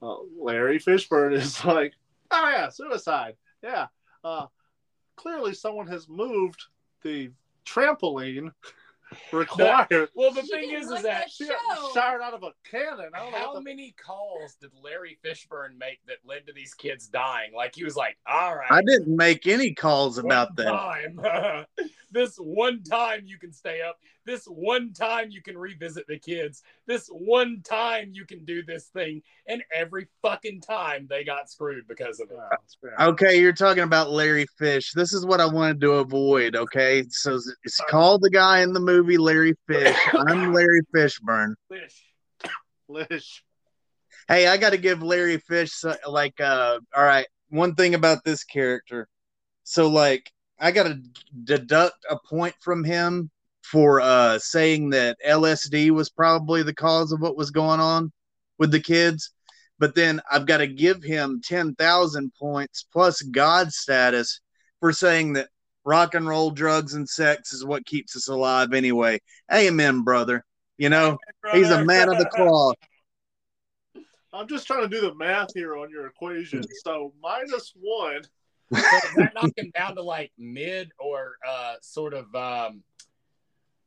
[0.01, 1.93] uh, Larry Fishburne is like,
[2.31, 3.35] "Oh yeah, suicide.
[3.63, 3.87] Yeah,
[4.23, 4.47] uh,
[5.15, 6.63] clearly someone has moved
[7.03, 7.31] the
[7.65, 8.51] trampoline
[9.33, 12.43] required." Well, the She thing is, like is that that She got fired out of
[12.43, 13.09] a cannon.
[13.13, 16.73] I don't how what the many calls did Larry Fishburne make that led to these
[16.73, 17.53] kids dying?
[17.53, 21.67] Like he was like, "All right, I didn't make any calls about that.
[22.13, 22.21] time.
[22.23, 23.99] this one time you can stay up.
[24.25, 26.61] This one time you can revisit the kids.
[26.85, 29.21] This one time you can do this thing.
[29.47, 32.37] And every fucking time they got screwed because of it.
[32.37, 33.07] Yeah, it's fair.
[33.07, 34.91] Okay, you're talking about Larry Fish.
[34.93, 36.55] This is what I wanted to avoid.
[36.55, 39.97] Okay, so it's called the guy in the movie Larry Fish.
[40.27, 41.53] I'm Larry Fishburne.
[41.69, 42.03] Fish.
[42.89, 43.43] Lish.
[44.27, 48.43] Hey, I got to give Larry Fish like uh all right, one thing about this
[48.43, 49.07] character.
[49.63, 51.01] So like I got to
[51.43, 53.29] deduct a point from him
[53.63, 58.11] for uh saying that LSD was probably the cause of what was going on
[58.57, 59.31] with the kids.
[59.79, 64.41] But then I've got to give him 10,000 points plus God status
[64.79, 65.49] for saying that
[65.85, 69.19] rock and roll, drugs, and sex is what keeps us alive anyway.
[69.53, 70.43] Amen, brother.
[70.77, 71.17] You know,
[71.53, 72.75] he's a man of the cloth.
[74.33, 76.63] I'm just trying to do the math here on your equation.
[76.83, 78.21] So minus one.
[78.73, 82.83] So does that knock him down to like mid or uh sort of um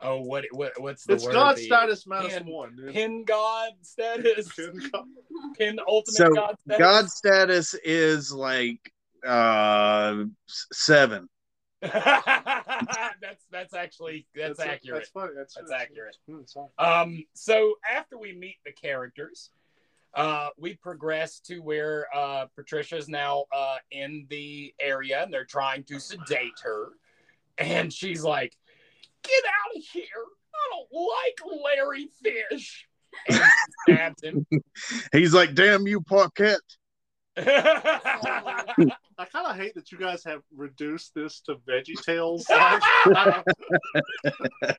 [0.00, 1.32] oh what what what's the It's word?
[1.32, 2.76] God The status minus pin- one.
[2.76, 2.92] Dude.
[2.92, 4.48] Pin God status.
[4.56, 5.04] Pin God.
[5.58, 6.78] Pin ultimate So God status.
[6.78, 8.92] God status is like
[9.26, 11.28] uh seven.
[11.82, 15.00] that's that's actually that's, That's accurate.
[15.00, 15.32] That's funny.
[15.34, 16.16] That's, That's that's accurate.
[16.28, 16.68] Hmm, sorry.
[16.78, 19.50] Um, so after we meet the characters,
[20.14, 25.84] uh, we progress to where uh, Patricia's now uh, in the area and they're trying
[25.84, 26.88] to sedate her.
[27.58, 28.56] And she's like,
[29.22, 30.04] Get out of here.
[30.54, 32.86] I don't like Larry Fish.
[33.28, 33.40] And
[33.88, 34.46] stabs him.
[35.12, 36.60] He's like, damn you, Paquette.
[37.36, 42.48] I kind of hate that you guys have reduced this to Veggie Tales.
[42.48, 42.82] Like,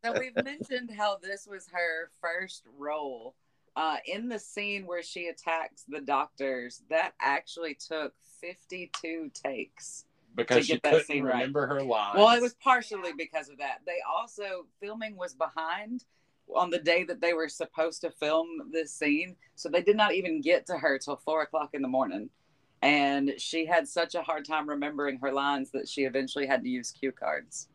[0.03, 3.35] So we've mentioned how this was her first role.
[3.75, 10.05] Uh, in the scene where she attacks the doctors, that actually took 52 takes.
[10.35, 11.35] because she couldn't scene right.
[11.35, 12.15] remember her lines.
[12.17, 13.79] Well, it was partially because of that.
[13.85, 16.03] They also filming was behind
[16.53, 20.13] on the day that they were supposed to film this scene, so they did not
[20.13, 22.29] even get to her till four o'clock in the morning.
[22.81, 26.69] And she had such a hard time remembering her lines that she eventually had to
[26.69, 27.67] use cue cards.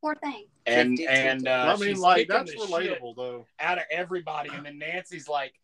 [0.00, 0.46] Poor thing.
[0.66, 3.46] and 52 and uh, I mean, like that's relatable though.
[3.60, 5.54] out of everybody, and then Nancy's like,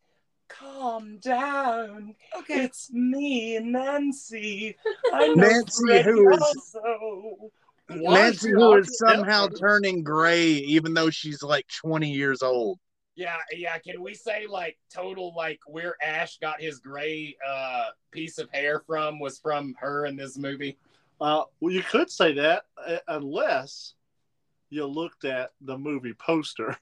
[0.48, 2.64] "Calm down, Okay.
[2.64, 4.76] it's me, Nancy.
[5.12, 6.40] I know Nancy, who is-
[6.74, 7.50] also."
[7.90, 12.78] Nancy, who is somehow turning gray, even though she's like 20 years old.
[13.14, 13.76] Yeah, yeah.
[13.78, 18.80] Can we say like total like where Ash got his gray uh piece of hair
[18.86, 20.78] from was from her in this movie?
[21.20, 23.92] Uh, well, you could say that uh, unless
[24.70, 26.76] you looked at the movie poster,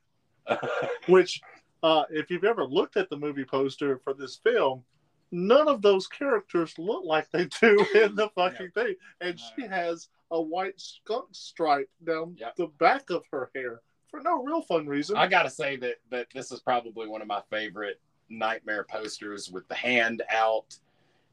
[1.07, 1.41] which,
[1.83, 4.85] uh, if you've ever looked at the movie poster for this film,
[5.31, 8.95] none of those characters look like they do in the fucking thing.
[9.21, 12.57] And she has a white skunk stripe down Yep.
[12.57, 15.17] the back of her hair for no real fun reason.
[15.17, 19.67] I gotta say that that this is probably one of my favorite nightmare posters with
[19.69, 20.79] the hand out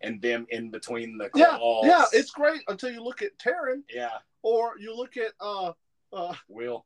[0.01, 4.17] and them in between the yeah, yeah, it's great until you look at Taryn yeah.
[4.43, 5.73] or you look at uh
[6.13, 6.85] uh Will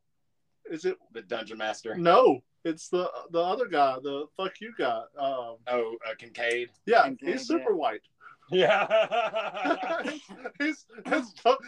[0.70, 1.94] is it the dungeon master?
[1.96, 6.70] no it's the the other guy the fuck you guy um Oh, uh, Kincaid.
[6.86, 8.00] yeah Kincaid, he's super white
[8.50, 8.86] Yeah.
[10.60, 11.58] he's he's, not,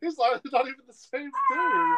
[0.00, 1.96] he's like not even the same dude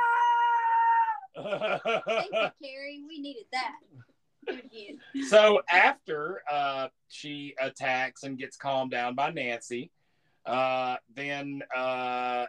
[1.34, 3.02] Thank you, Carrie.
[3.08, 3.72] We needed that.
[4.46, 4.98] Do it again.
[5.28, 9.90] so after uh, she attacks and gets calmed down by Nancy,
[10.44, 12.44] uh, then uh,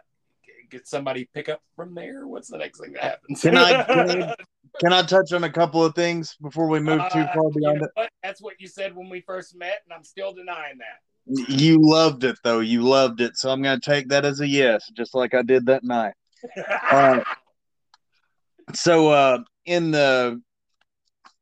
[0.70, 2.26] get somebody pick up from there.
[2.26, 3.40] What's the next thing that happens?
[3.40, 4.34] Can I, can I
[4.80, 7.52] can I touch on a couple of things before we move too Uh, far you
[7.54, 7.90] beyond it?
[7.94, 8.10] what?
[8.22, 11.00] That's what you said when we first met, and I'm still denying that.
[11.26, 12.60] You loved it though.
[12.60, 13.36] You loved it.
[13.36, 16.14] So I'm gonna take that as a yes, just like I did that night.
[16.90, 17.20] Uh,
[18.74, 20.40] so uh in the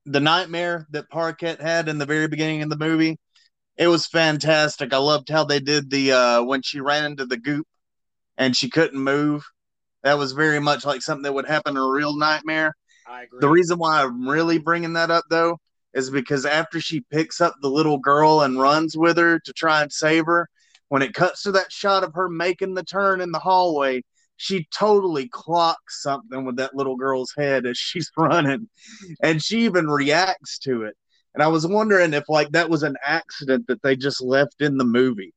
[0.07, 3.19] the nightmare that Parkett had in the very beginning of the movie,
[3.77, 4.93] it was fantastic.
[4.93, 7.67] I loved how they did the uh when she ran into the goop
[8.39, 9.45] and she couldn't move.
[10.03, 12.75] That was very much like something that would happen in a real nightmare.
[13.07, 13.41] I agree.
[13.41, 15.59] The reason why I'm really bringing that up though
[15.95, 19.83] is because after she picks up the little girl and runs with her to try
[19.83, 20.49] and save her,
[20.89, 24.03] when it cuts to that shot of her making the turn in the hallway,
[24.37, 28.69] she totally clocks something with that little girl's head as she's running,
[29.23, 30.97] and she even reacts to it.
[31.35, 34.77] And I was wondering if like that was an accident that they just left in
[34.77, 35.33] the movie,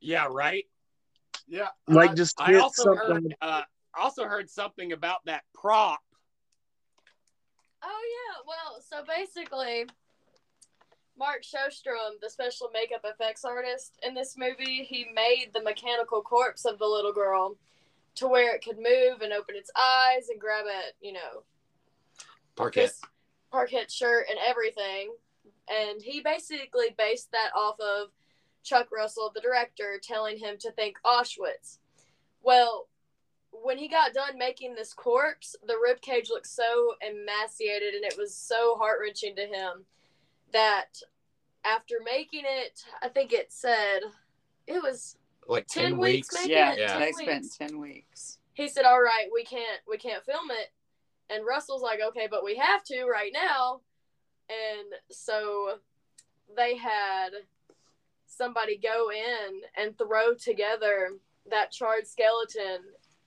[0.00, 0.64] yeah, right.
[1.48, 1.68] Yeah.
[1.88, 3.30] like I- just I hit also something.
[3.30, 3.36] heard.
[3.40, 3.62] Uh,
[3.98, 6.00] also heard something about that prop.
[7.82, 9.86] Oh yeah, well, so basically,
[11.18, 16.64] Mark Shostrom, the special makeup effects artist in this movie, he made the mechanical corpse
[16.64, 17.56] of the little girl
[18.16, 21.42] to where it could move and open its eyes and grab at, you know,
[22.56, 22.82] Parkett.
[22.82, 23.00] his
[23.52, 25.14] Parkett shirt and everything.
[25.70, 28.08] And he basically based that off of
[28.66, 31.78] Chuck Russell, the director, telling him to think Auschwitz.
[32.42, 32.88] Well,
[33.52, 38.16] when he got done making this corpse, the rib cage looked so emaciated and it
[38.18, 39.84] was so heart wrenching to him
[40.52, 40.88] that
[41.64, 44.00] after making it, I think it said
[44.66, 46.46] it was Like 10 ten, weeks, weeks.
[46.48, 46.88] Yeah, it, Yeah.
[46.88, 47.22] 10 they weeks.
[47.22, 48.38] spent ten weeks.
[48.54, 50.72] he said, "All right, we can't we can't film it."
[51.30, 53.80] And Russell's like, "Okay, but we have to right now."
[54.48, 55.78] And so
[56.56, 57.30] they had
[58.36, 61.10] somebody go in and throw together
[61.50, 62.80] that charred skeleton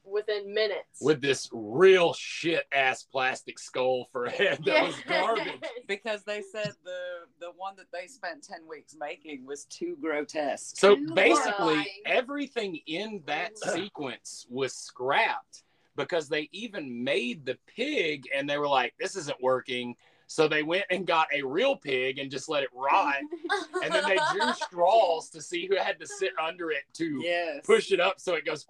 [0.03, 0.99] within minutes.
[1.01, 5.61] With this real shit ass plastic skull for a head that was garbage.
[5.87, 6.99] Because they said the
[7.39, 10.77] the one that they spent ten weeks making was too grotesque.
[10.77, 11.85] So Too basically, horrifying.
[12.05, 15.63] everything in that sequence was scrapped
[15.95, 19.95] because they even made the pig and they were like, this isn't working.
[20.31, 23.15] So they went and got a real pig and just let it rot.
[23.83, 27.65] And then they drew straws to see who had to sit under it to yes,
[27.65, 28.65] push it up so it goes.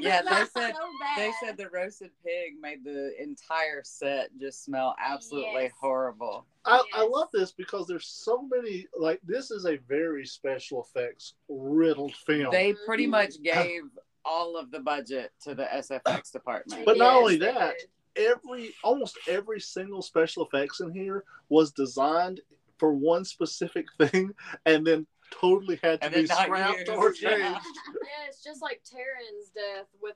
[0.00, 0.80] Yeah, they said- so.
[1.16, 5.72] They said the roasted pig made the entire set just smell absolutely Yes.
[5.80, 6.46] horrible.
[6.64, 11.34] I, I love this because there's so many like this is a very special effects
[11.48, 12.52] riddled film.
[12.52, 13.10] They pretty Mhm.
[13.10, 13.82] much gave
[14.24, 16.84] all of the budget to the SFX department.
[16.84, 17.88] But not only that, did.
[18.18, 22.40] Every almost every single special effects in here was designed
[22.78, 24.34] for one specific thing
[24.66, 27.30] and then totally had to And be scrapped used, or yeah.
[27.30, 27.66] changed.
[28.02, 30.14] Yeah, it's just like Taryn's death with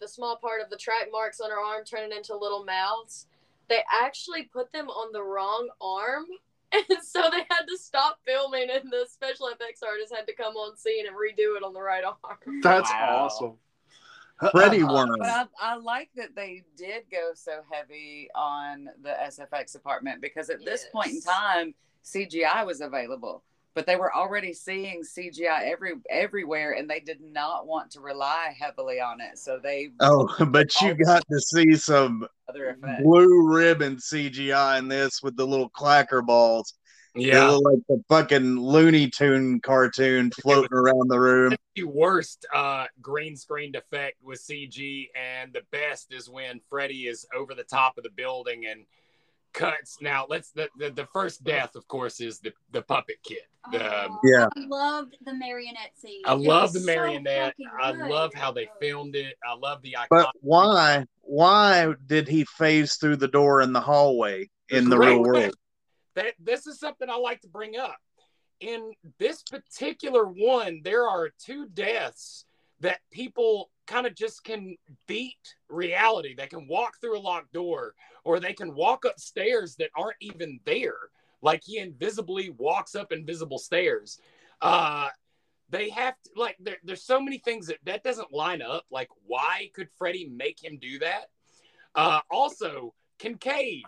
[0.00, 3.26] the small part of the track marks on her arm turning into little mouths.
[3.68, 6.24] They actually put them on the wrong arm.
[6.72, 10.54] And so they had to stop filming, and the special effects artist had to come
[10.54, 12.60] on scene and redo it on the right arm.
[12.62, 13.24] That's Wow.
[13.24, 13.54] awesome.
[14.52, 15.16] Freddy Uh, Worm.
[15.18, 20.50] But I, I like that they did go so heavy on the SFX department because
[20.50, 21.74] at this point in time,
[22.04, 23.42] CGI was available,
[23.74, 28.54] but they were already seeing CGI every everywhere, and they did not want to rely
[28.58, 29.38] heavily on it.
[29.38, 35.22] So they Oh, but you got to see some other blue ribbon CGI in this
[35.22, 36.74] with the little clacker balls.
[37.14, 37.48] They Yeah.
[37.50, 41.54] look like the fucking Looney Tune cartoon floating around the room.
[41.76, 47.24] The worst uh, green screened effect with CG, and the best is when Freddy is
[47.34, 48.84] over the top of the building and
[49.54, 49.98] cuts.
[50.02, 53.42] Now, let's the, the, the first death, of course, is the, the puppet kid.
[53.70, 54.46] The, Oh, Yeah.
[54.56, 56.22] I loved the marionette scene.
[56.26, 57.54] I It love the marionette.
[57.58, 59.36] fucking I love how they filmed it.
[59.48, 60.08] I love the iconic.
[60.10, 61.04] But why?
[61.22, 65.54] Why did he phase through the door in the hallway in the real world?
[66.14, 67.98] That this is something I like to bring up.
[68.60, 72.44] In this particular one, there are two deaths
[72.80, 76.34] that people kind of just can beat reality.
[76.34, 77.94] They can walk through a locked door,
[78.24, 80.96] or they can walk upstairs that aren't even there.
[81.42, 84.18] Like he invisibly walks up invisible stairs.
[84.60, 85.08] Uh,
[85.70, 88.84] they have to like there, there's so many things that that doesn't line up.
[88.90, 91.30] Like, why could Freddy make him do that?
[91.94, 93.84] Uh, also, Kincaid,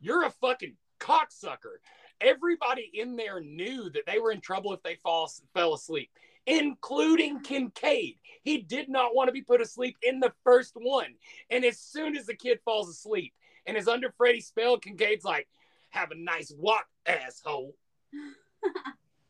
[0.00, 1.78] you're a fucking cocksucker.
[2.20, 6.10] Everybody in there knew that they were in trouble if they fall, fell asleep,
[6.46, 8.16] including Kincaid.
[8.42, 11.14] He did not want to be put asleep in the first one.
[11.50, 13.34] And as soon as the kid falls asleep
[13.66, 15.48] and is under Freddy's spell, Kincaid's like,
[15.90, 17.74] have a nice walk, asshole.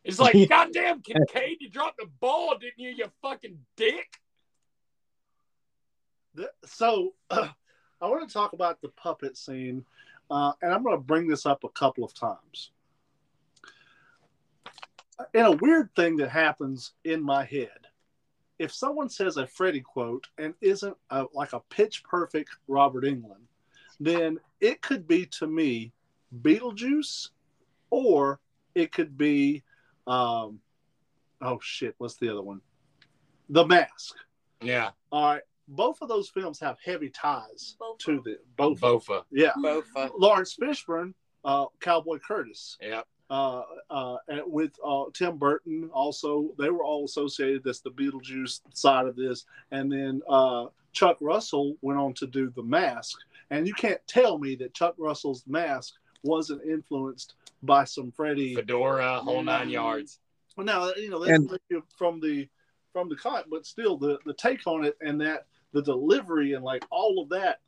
[0.04, 4.20] It's like, goddamn, Kincaid, you dropped the ball, didn't you, you fucking dick?
[6.36, 7.50] Th- So I
[8.00, 9.84] want to talk about the puppet scene,
[10.30, 12.70] uh, and I'm going to bring this up a couple of times.
[15.34, 17.68] and a weird thing that happens in my head.
[18.58, 23.46] If someone says a Freddy quote and isn't a, like a pitch perfect Robert Englund,
[24.00, 25.92] then it could be to me
[26.42, 27.30] Beetlejuice,
[27.90, 28.40] or
[28.74, 29.62] it could be,
[30.06, 30.60] um,
[31.40, 32.60] oh shit, what's the other one?
[33.48, 34.16] The Mask.
[34.62, 34.90] Yeah.
[35.12, 38.80] All right, both of those films have heavy ties to the both.
[38.80, 39.24] Bofa.
[39.30, 40.10] Yeah, Bofa.
[40.16, 41.12] Laurence Fishburne,
[41.44, 43.02] uh, Cowboy Curtis Yeah.
[43.30, 45.90] uh, uh, and with uh, Tim Burton.
[45.92, 47.62] Also, they were all associated.
[47.64, 52.50] That's the Beetlejuice side of this, and then uh, Chuck Russell went on to do
[52.50, 53.18] The Mask.
[53.50, 55.94] And you can't tell me that Chuck Russell's Mask
[56.24, 60.18] wasn't influenced by some Freddy Fedora, whole nine yards.
[60.56, 62.48] Well, now you know that's And- from the
[62.92, 65.46] from the comic, but still the the take on it and that
[65.76, 67.60] the delivery and like all of that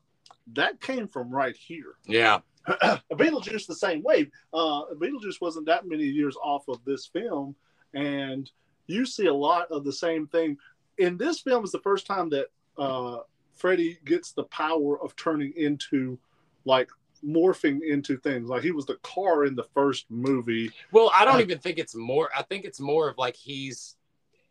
[0.55, 1.97] that came from right here.
[2.07, 2.41] Yeah.
[3.13, 4.31] Beetlejuice the same way.
[4.53, 7.55] Uh, Beetlejuice wasn't that many years off of this film,
[7.95, 8.51] and
[8.87, 10.57] you see a lot of the same thing.
[10.97, 12.47] In this film is the first time that
[12.79, 13.19] uh,
[13.55, 16.19] Freddy gets the power of turning into
[16.65, 16.89] like
[17.25, 18.49] morphing into things.
[18.49, 20.71] Like he was the car in the first movie.
[20.93, 22.31] Well, I don't Uh, even think it's more.
[22.37, 23.97] I think it's more of like he's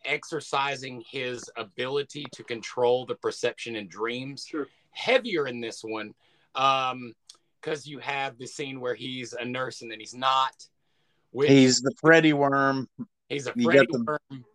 [0.08, 4.46] exercising his ability to control the perception in dreams.
[4.50, 4.68] Sure.
[4.92, 6.14] Heavier in this one,
[6.56, 7.14] um,
[7.62, 10.54] because you have the scene where he's a nurse and then he's not.
[11.32, 12.88] Which He's the Freddy worm.
[13.30, 14.46] he's a Freddy the- worm.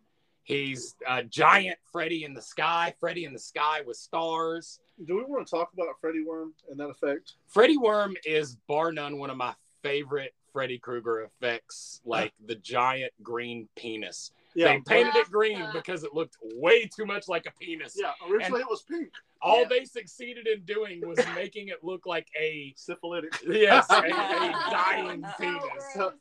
[0.45, 2.93] He's a giant Freddy in the sky.
[2.99, 4.81] Freddy in the sky with stars.
[5.05, 7.35] Do we want to talk about Freddy Worm and that effect?
[7.47, 13.13] Freddy Worm is bar none one of my favorite Freddy Krueger effects, like the giant
[13.23, 14.31] green penis.
[14.55, 17.95] Yeah, they painted it green because it looked way too much like a penis.
[17.99, 19.09] Yeah, originally And it was pink.
[19.41, 19.67] all Yeah.
[19.69, 23.33] they succeeded in doing was making it look like a Syphilitic.
[23.47, 24.01] yes, a, a
[24.71, 26.13] dying oh, penis.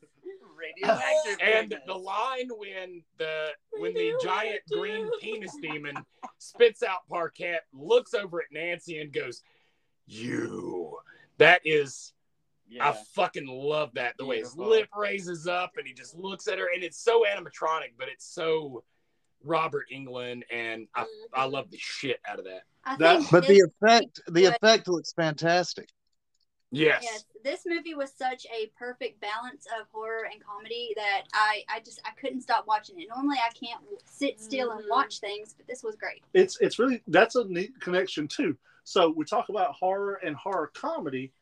[0.57, 1.39] Radioactive.
[1.43, 1.85] And penis.
[1.87, 5.97] the line when the when the giant green penis demon
[6.39, 9.43] spits out Parquet, looks over at Nancy and goes,
[10.07, 10.99] "You."
[11.39, 12.13] That is
[12.81, 14.17] I fucking love that.
[14.17, 17.25] The way his lip raises up and he just looks at her, and it's so
[17.25, 18.85] animatronic, but it's so
[19.45, 21.05] Robert Englund, and I,
[21.35, 22.63] I love the shit out of that.
[22.99, 25.89] That- But the effect, the But- effect looks fantastic.
[26.75, 27.03] Yes.
[27.03, 31.81] yes, this movie was such a perfect balance of horror and comedy that I, I
[31.81, 33.09] just I couldn't stop watching it.
[33.15, 34.89] Normally I can't sit still and Mhm.
[34.89, 36.23] watch things, but this was great.
[36.33, 38.57] It's it's really that's a neat connection too.
[38.85, 41.33] So we talk about horror and horror comedy.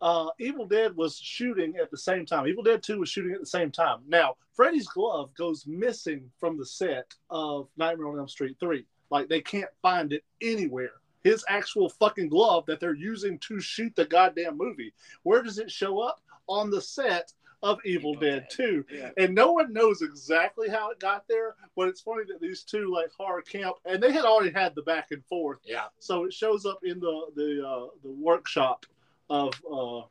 [0.00, 2.46] Uh, Evil Dead was shooting at the same time.
[2.46, 3.98] Evil Dead 2 was shooting at the same time.
[4.08, 8.86] Now, Freddy's glove goes missing from the set of Nightmare on Elm Street 3.
[9.10, 10.92] Like they can't find it anywhere.
[11.22, 14.94] His actual fucking glove that they're using to shoot the goddamn movie.
[15.22, 16.20] Where does it show up?
[16.48, 17.32] On the set
[17.62, 18.50] of Evil, Evil Dead Dead.
[18.50, 18.84] 2.
[18.90, 19.10] Yeah.
[19.18, 22.90] And no one knows exactly how it got there, but it's funny that these two
[22.90, 25.58] like horror camp and they had already had the back and forth.
[25.64, 25.84] Yeah.
[25.98, 28.86] So it shows up in the the uh, the workshop
[29.30, 30.02] of uh,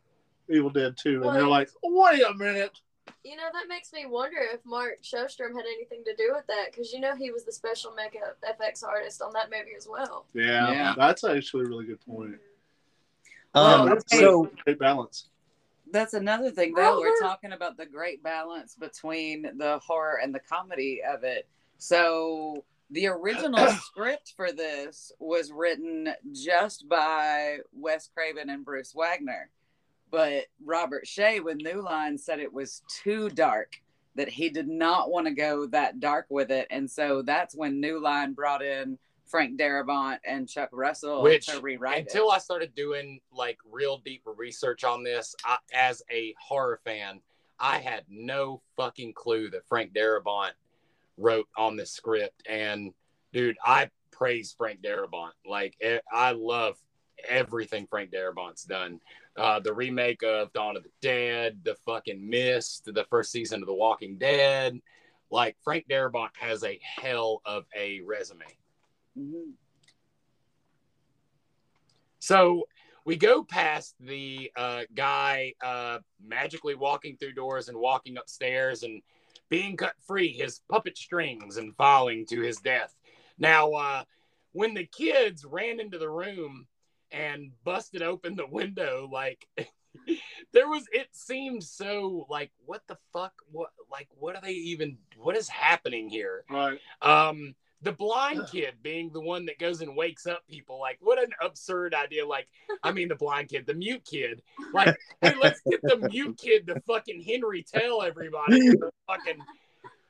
[0.50, 2.80] Evil Dead 2 and they're like, "Wait a minute."
[3.24, 6.68] You know, that makes me wonder if Mark Shostrom had anything to do with that
[6.72, 10.26] because you know he was the special makeup FX artist on that movie as well.
[10.34, 10.94] Yeah, Yeah.
[10.98, 12.36] that's actually a really good point.
[13.54, 15.28] Um, that's so great, great balance.
[15.92, 17.00] That's another thing, though.
[17.00, 21.48] We're talking about the great balance between the horror and the comedy of it.
[21.80, 29.50] So, the original script for this was written just by Wes Craven and Bruce Wagner.
[30.12, 33.80] But Robert Shaye with New Line said it was too dark,
[34.16, 36.68] that he did not want to go that dark with it.
[36.72, 38.98] And so that's when New Line brought in
[39.30, 44.24] Frank Darabont and Chuck Russell Which to rewrite until I started doing like real deep
[44.26, 47.22] research on this, I, as a horror fan,
[47.60, 50.52] I had no fucking clue that Frank Darabont
[51.20, 52.42] wrote on this script.
[52.48, 52.94] And
[53.34, 55.32] dude, I praise Frank Darabont.
[55.46, 55.76] Like
[56.12, 56.78] I love
[57.28, 59.00] everything Frank Darabont's done.
[59.38, 63.68] Uh, the remake of Dawn of the Dead, the fucking Mist, the first season of
[63.68, 64.80] The Walking Dead.
[65.32, 68.46] Like Frank Darabont has a hell of a resume.
[69.18, 69.54] Mhm.
[72.20, 72.68] So
[73.06, 79.02] we go past the uh, guy uh, magically walking through doors and walking upstairs and
[79.50, 82.96] being cut free, his puppet strings and falling to his death.
[83.38, 84.04] Now, uh,
[84.52, 86.68] when the kids ran into the room
[87.12, 89.48] and busted open the window, like
[90.54, 93.34] there was, it seemed so like, what the fuck?
[93.52, 96.46] What, like, what are they even, what is happening here?
[96.50, 96.80] Right.
[97.02, 101.22] Um, the blind kid being the one that goes and wakes up people, like what
[101.22, 102.26] an absurd idea.
[102.26, 102.48] Like,
[102.84, 104.42] I mean, the blind kid, the mute kid.
[104.74, 108.72] Like, hey, let's get the mute kid to fucking Henry tell everybody.
[109.08, 109.42] Fucking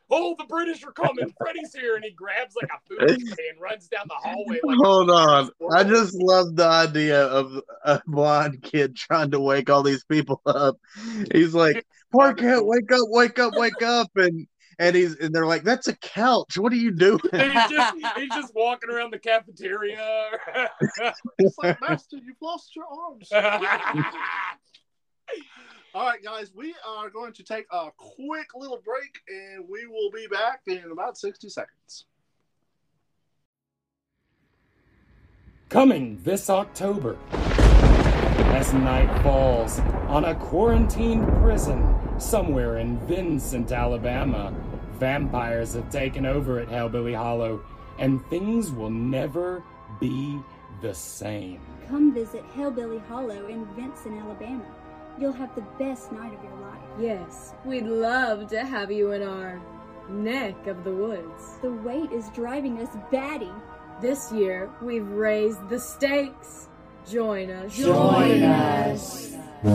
[0.10, 1.32] "Oh, the British are coming!
[1.38, 4.60] Freddy's here!" And he grabs like a food and runs down the hallway.
[4.64, 5.50] Like, Hold on.
[5.72, 10.42] I just love the idea of a blind kid trying to wake all these people
[10.46, 10.78] up.
[11.32, 14.10] He's like, Parkhead, wake up, wake up, wake up.
[14.16, 14.48] And
[14.80, 16.58] and he's and they're like, That's a couch.
[16.58, 17.20] What are you doing?
[17.32, 20.32] he's just he's just walking around the cafeteria.
[21.38, 23.30] It's like, Master, you've lost your arms.
[25.96, 30.12] All right, guys, we are going to take a quick little break and we will
[30.12, 32.06] be back in about 60 seconds.
[35.70, 37.18] Coming this October.
[37.32, 44.54] As night falls on a quarantined prison somewhere in Vincent, Alabama,
[45.00, 47.64] vampires have taken over at Hellbilly Hollow,
[47.98, 49.64] and things will never
[50.00, 50.40] be
[50.82, 51.60] the same.
[51.88, 54.66] Come visit Hellbilly Hollow in Vincent, Alabama.
[55.18, 56.80] You'll have the best night of your life.
[57.00, 59.62] Yes, we'd love to have you in our
[60.10, 61.58] neck of the woods.
[61.62, 63.52] The wait is driving us batty.
[64.02, 66.70] This year, we've raised the stakes.
[67.10, 67.76] Join us.
[67.76, 69.32] Join us.
[69.62, 69.74] One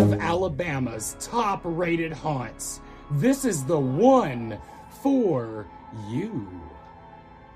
[0.00, 2.80] of Alabama's top rated haunts.
[3.14, 4.56] This is the one
[5.02, 5.66] for
[6.08, 6.48] you.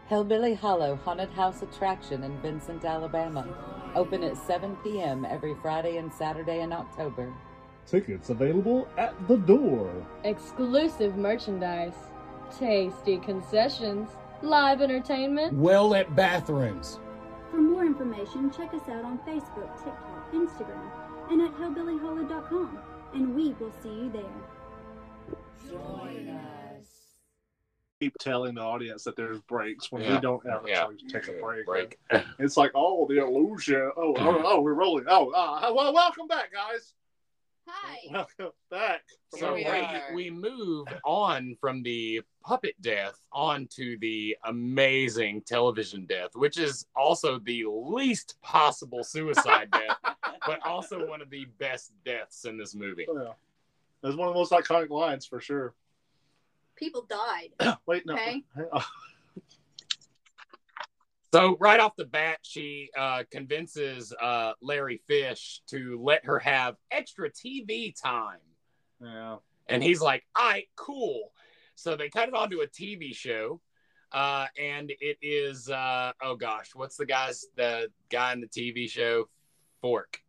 [0.09, 3.47] Hillbilly Hollow Haunted House Attraction in Vincent, Alabama.
[3.95, 5.25] Open at 7 p.m.
[5.25, 7.33] every Friday and Saturday in October.
[7.87, 9.93] Tickets available at the door.
[10.25, 11.95] Exclusive merchandise,
[12.59, 14.11] tasty concessions,
[14.43, 15.53] live entertainment.
[15.53, 16.99] Well lit bathrooms.
[17.53, 20.91] For more information, check us out on Facebook, TikTok, Instagram,
[21.31, 22.79] and at hillbillyhollow.com,
[23.15, 24.25] And we will see you there.
[25.69, 26.87] Join us.
[28.01, 30.17] Keep telling the audience that there's breaks when Yeah.
[30.17, 30.87] we don't ever Yeah.
[30.87, 31.67] to take a break.
[31.67, 31.99] break.
[32.39, 33.91] It's like, oh, the illusion.
[33.97, 35.05] Oh, oh, oh we're rolling.
[35.09, 36.95] Oh, uh, well, welcome back, guys.
[37.67, 37.97] Hi.
[38.12, 39.05] Welcome back.
[39.39, 46.31] So we we, we move on from the puppet death onto the amazing television death,
[46.35, 49.97] which is also the least possible suicide death,
[50.47, 53.07] but also one of the best deaths in this movie.
[53.11, 53.33] Yeah.
[54.05, 55.75] That's one of the most iconic lines for sure.
[56.77, 57.79] People died.
[57.87, 58.15] Wait, no.
[58.15, 58.45] Okay.
[61.33, 66.77] So right off the bat, she uh, convinces uh, Larry Fish to let her have
[66.93, 68.39] extra TV time.
[69.03, 69.39] yeah.
[69.69, 71.33] And he's like, all right, cool.
[71.75, 73.61] So they cut it onto a TV show.
[74.13, 78.89] Uh, and it is, uh, oh gosh, what's the guy's, the guy in the TV
[78.89, 79.29] show?
[79.81, 80.21] Fork.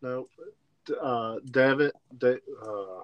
[0.00, 0.28] No.
[0.90, 1.92] Uh, David.
[2.16, 3.02] Da- uh,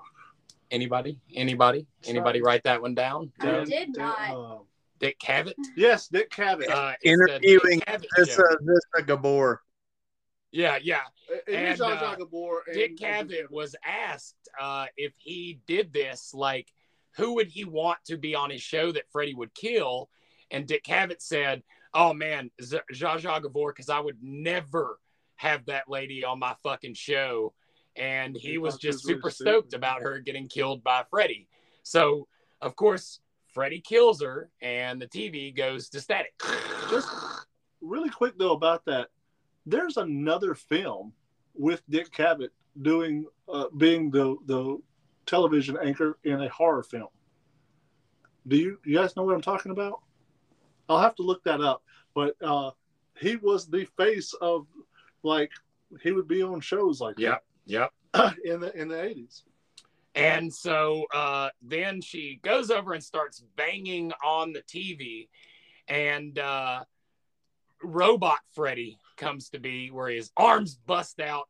[0.70, 1.18] Anybody?
[1.35, 1.87] Anybody?
[2.07, 3.30] Anybody write that one down?
[3.41, 3.64] I No?
[3.64, 4.30] did Da- not.
[4.30, 4.59] uh,
[4.99, 5.55] Dick Cavett?
[5.76, 6.68] yes, Nick Cavett.
[6.68, 9.62] Uh, Interviewing Dick Cavett this uh, this Gabor.
[10.51, 11.01] Yeah, yeah.
[11.28, 15.93] It and, is Zsa uh, Gabor and- Dick Cavett was asked uh, if he did
[15.93, 16.72] this, like,
[17.16, 20.09] who would he want to be on his show that Freddy would kill?
[20.51, 21.62] And Dick Cavett said,
[21.93, 24.99] "Oh man, Z- Zsa Zsa Gabor, because I would never
[25.37, 27.53] have that lady on my fucking show."
[27.97, 31.49] And he was thought she was just super stoked about her getting killed by Freddy.
[31.82, 32.26] So,
[32.61, 33.20] of course,
[33.53, 36.34] Freddy kills her, and the TV goes to static.
[36.90, 37.09] Just
[37.80, 39.09] really quick though about that.
[39.66, 41.12] There's another film
[41.55, 42.51] with Dick Cavett
[42.82, 44.78] doing uh, being the the
[45.26, 47.09] television anchor in a horror film.
[48.47, 50.01] Do you you guys know what I'm talking about?
[50.88, 51.82] I'll have to look that up.
[52.14, 52.72] But uh,
[53.18, 54.66] he was the face of
[55.22, 55.51] like
[56.03, 57.93] he would be on shows like Yep, yep.
[58.45, 59.43] in the in the 80s.
[60.15, 65.29] And so uh, then she goes over and starts banging on the TV,
[65.89, 66.85] and uh,
[67.83, 71.49] Robot Freddy comes to be where his arms bust out.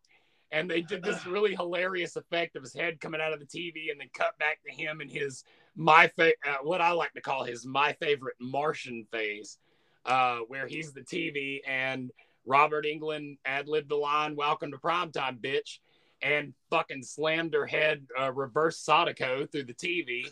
[0.51, 3.91] And they did this really hilarious effect of his head coming out of the TV,
[3.91, 5.45] and then cut back to him and his
[5.77, 9.59] my fa- uh, what I like to call his my favorite Martian phase,
[10.07, 12.11] uh, where he's the TV and
[12.47, 15.81] Robert Englund ad libbed the line "Welcome to primetime, bitch."
[16.25, 20.25] And fucking slammed her head uh, reverse Sadako through the TV.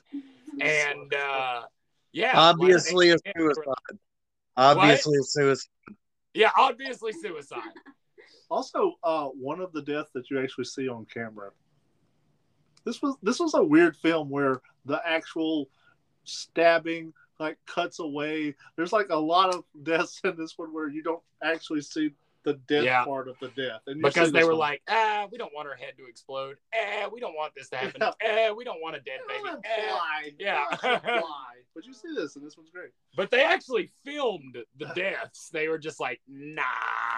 [0.60, 1.62] And uh,
[2.12, 3.98] yeah, Obviously a like, suicide.
[4.56, 5.68] Obviously a suicide.
[6.34, 7.60] Yeah, obviously suicide.
[8.50, 11.50] Also, uh, one of the deaths that you actually see on camera.
[12.84, 15.68] This was this was a weird film where the actual
[16.24, 18.54] stabbing like cuts away.
[18.76, 22.10] There's like a lot of deaths in this one where you don't actually see
[22.44, 23.04] the death Yeah.
[23.04, 23.80] part of the death.
[24.02, 24.58] Because they were one.
[24.58, 26.56] like, ah, we don't want her head to explode.
[26.72, 28.02] Eh, we don't want this to happen.
[28.20, 29.42] Eh, we don't want a dead baby.
[29.44, 30.32] Fly.
[30.38, 30.74] Yeah.
[30.76, 31.00] Fly.
[31.74, 32.90] But you see this, and this one's great.
[33.16, 35.48] But they actually filmed the deaths.
[35.54, 36.62] They were just like, nah.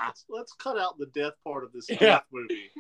[0.07, 2.21] Let's, let's cut out the death part of this Yeah.
[2.33, 2.71] movie.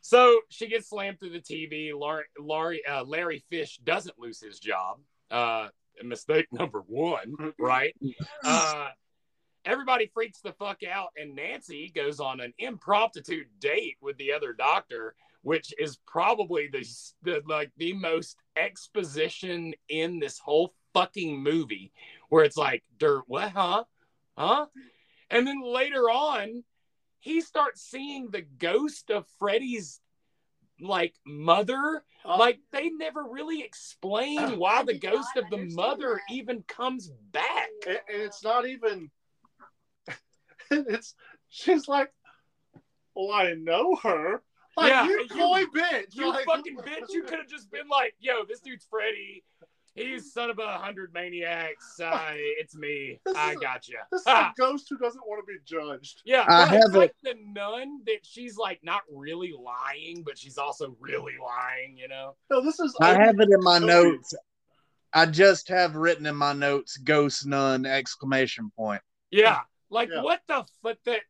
[0.00, 1.92] So she gets slammed through the TV.
[1.92, 5.00] Larry, Larry, uh, Larry Fish doesn't lose his job.
[5.28, 5.70] Uh,
[6.04, 7.96] mistake number one, right?
[8.44, 8.90] Uh,
[9.64, 14.52] everybody freaks the fuck out, and Nancy goes on an impromptu date with the other
[14.52, 16.86] doctor, which is probably the,
[17.22, 21.92] the like the most exposition in this whole fucking movie,
[22.28, 23.84] where it's like, dirt, what, huh,
[24.36, 24.66] huh?
[25.30, 26.64] And then later on,
[27.20, 30.00] he starts seeing the ghost of Freddy's
[30.80, 32.04] like mother.
[32.24, 37.68] Uh, like they never really explain why the ghost of the mother even comes back.
[37.86, 39.10] and, and it's not even.
[40.88, 41.14] It's
[41.48, 42.10] she's like,
[43.14, 44.42] well, I know her.
[44.76, 46.14] Like, Yeah, you you- coy bitch.
[46.14, 47.10] You Like- fucking bitch!
[47.10, 49.44] You could have just been like, "Yo, this dude's Freddy.
[49.94, 52.00] He's son of a hundred maniacs.
[52.00, 53.20] Uh, it's me.
[53.36, 56.22] I is a- got you." This is a ghost who doesn't want to be judged.
[56.24, 60.36] Yeah, I have it's a- like the nun that she's like not really lying, but
[60.36, 61.96] she's also really lying.
[61.96, 62.34] You know?
[62.50, 62.96] No, this is.
[63.00, 63.92] I have it in my Toby.
[63.92, 64.34] notes.
[65.12, 69.02] I just have written in my notes "Ghost Nun!" exclamation point.
[69.30, 69.60] Yeah.
[69.94, 70.22] Like Yeah.
[70.22, 70.98] what the fuck?
[71.06, 71.22] That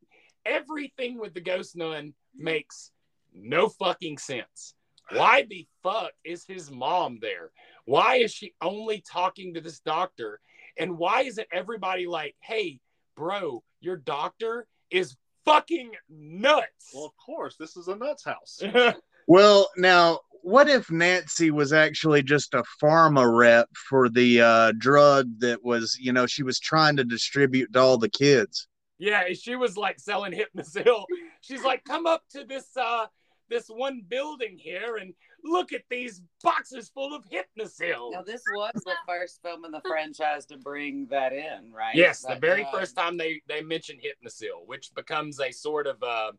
[0.45, 2.91] everything with the ghost nun makes
[3.33, 4.75] no fucking sense.
[5.11, 7.53] Why the fuck is his mom there?
[7.85, 10.41] Why is she only talking to this doctor?
[10.79, 12.81] And why isn't everybody like, hey,
[13.17, 16.91] bro, your doctor is fucking nuts?
[16.95, 18.63] Well, of course, this is a nuts house.
[19.27, 25.41] Well, now, what if Nancy was actually just a pharma rep for the uh, drug
[25.41, 28.69] that was, you know, she was trying to distribute to all the kids?
[28.99, 31.05] Yeah, she was like selling Hypnocil.
[31.41, 33.07] She's like, come up to this uh
[33.49, 35.15] this one building here and
[35.45, 38.13] look at these boxes full of Hypnocil.
[38.13, 41.95] Now, this was the first film in the franchise to bring that in, right?
[41.95, 42.75] Yes, the very drug.
[42.75, 46.33] first time they they mention Hypnocil, which becomes a sort of uh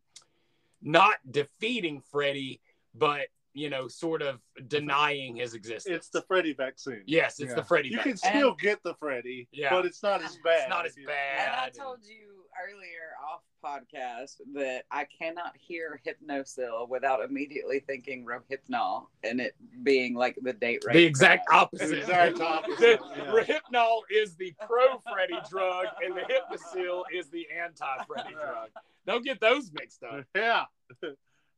[0.82, 2.62] not defeating Freddy,
[2.94, 5.96] but you know, sort of denying his existence.
[5.96, 7.02] It's the Freddy vaccine.
[7.08, 7.56] yes, it's Yeah.
[7.56, 7.88] the Freddy.
[7.90, 8.18] You vaccine.
[8.18, 9.70] can still get the Freddy, Yeah.
[9.72, 10.60] but it's not as bad.
[10.64, 11.58] It's not as And bad.
[11.58, 19.08] I told you earlier off podcast that I cannot hear Hypnocil without immediately thinking Rohypnol
[19.24, 20.94] and it being like the date rape.
[20.94, 21.64] the exact drug.
[21.64, 21.88] opposite.
[21.90, 23.60] The exact opposite, The yeah.
[23.72, 28.70] Rohypnol is the pro Freddy drug, and the Hypnocil is the anti Freddy drug.
[29.08, 30.26] Don't get those mixed up.
[30.36, 30.66] Yeah.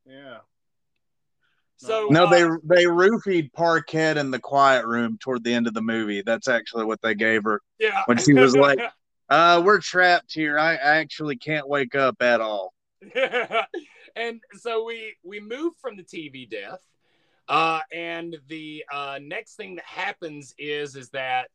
[0.05, 0.37] yeah.
[1.77, 5.73] So No, uh, they they roofied Parkhead in the quiet room toward the end of
[5.73, 6.23] the movie.
[6.23, 8.03] That's actually what they gave her yeah.
[8.07, 8.79] when she was like,
[9.29, 10.57] "Uh, we're trapped here.
[10.57, 12.73] I I actually can't wake up at all."
[13.15, 13.65] Yeah.
[14.15, 16.81] and so we we move from the TV death,
[17.47, 21.49] uh, and the uh, next thing that happens is is that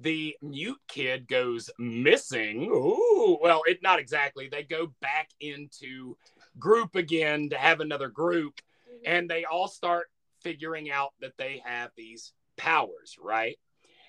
[0.00, 2.64] the mute kid goes missing.
[2.64, 4.48] Ooh, well, it not exactly.
[4.48, 6.16] They go back into
[6.58, 8.60] group again to have another group,
[9.04, 10.06] and they all start
[10.42, 13.58] figuring out that they have these powers, right?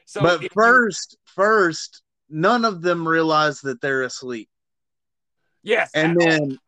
[0.06, 4.50] So but you- first, first, none of them realize that they're asleep,
[5.64, 6.60] yes, and then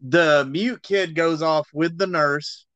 [0.00, 2.66] the mute kid goes off with the nurse.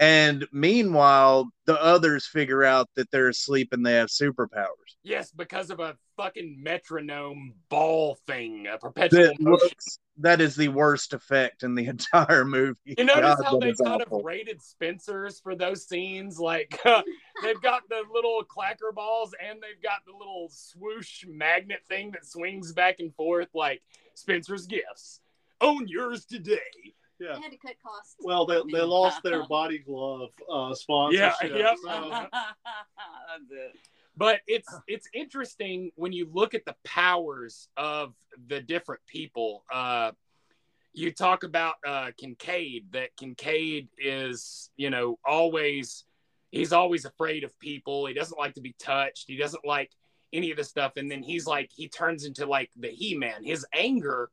[0.00, 4.96] And meanwhile, the others figure out that they're asleep and they have superpowers.
[5.02, 9.68] Yes, because of a fucking metronome ball thing, a perpetual That motion.
[9.68, 12.78] looks that is the worst effect in the entire movie.
[12.84, 14.20] You notice God, how they kind awful.
[14.20, 16.40] of rated Spencer's for those scenes?
[16.40, 16.80] Like
[17.42, 22.24] they've got the little clacker balls and they've got the little swoosh magnet thing that
[22.24, 23.82] swings back and forth like
[24.14, 25.20] Spencer's gifts.
[25.60, 26.58] Own yours today.
[27.20, 27.34] Yeah.
[27.34, 28.16] They had to cut costs.
[28.20, 31.34] Well, they, they lost their body glove uh, sponsorship.
[31.42, 31.76] Yeah, yep.
[31.82, 33.76] so- That's it.
[34.16, 38.14] But it's it's interesting when you look at the powers of
[38.48, 39.64] the different people.
[39.72, 40.12] Uh,
[40.92, 42.92] you talk about uh, Kincaid.
[42.92, 46.04] That Kincaid is, you know, always
[46.50, 48.06] he's always afraid of people.
[48.06, 49.24] He doesn't like to be touched.
[49.28, 49.92] He doesn't like
[50.32, 50.92] any of the stuff.
[50.96, 53.44] And then he's like he turns into like the He Man.
[53.44, 54.30] His anger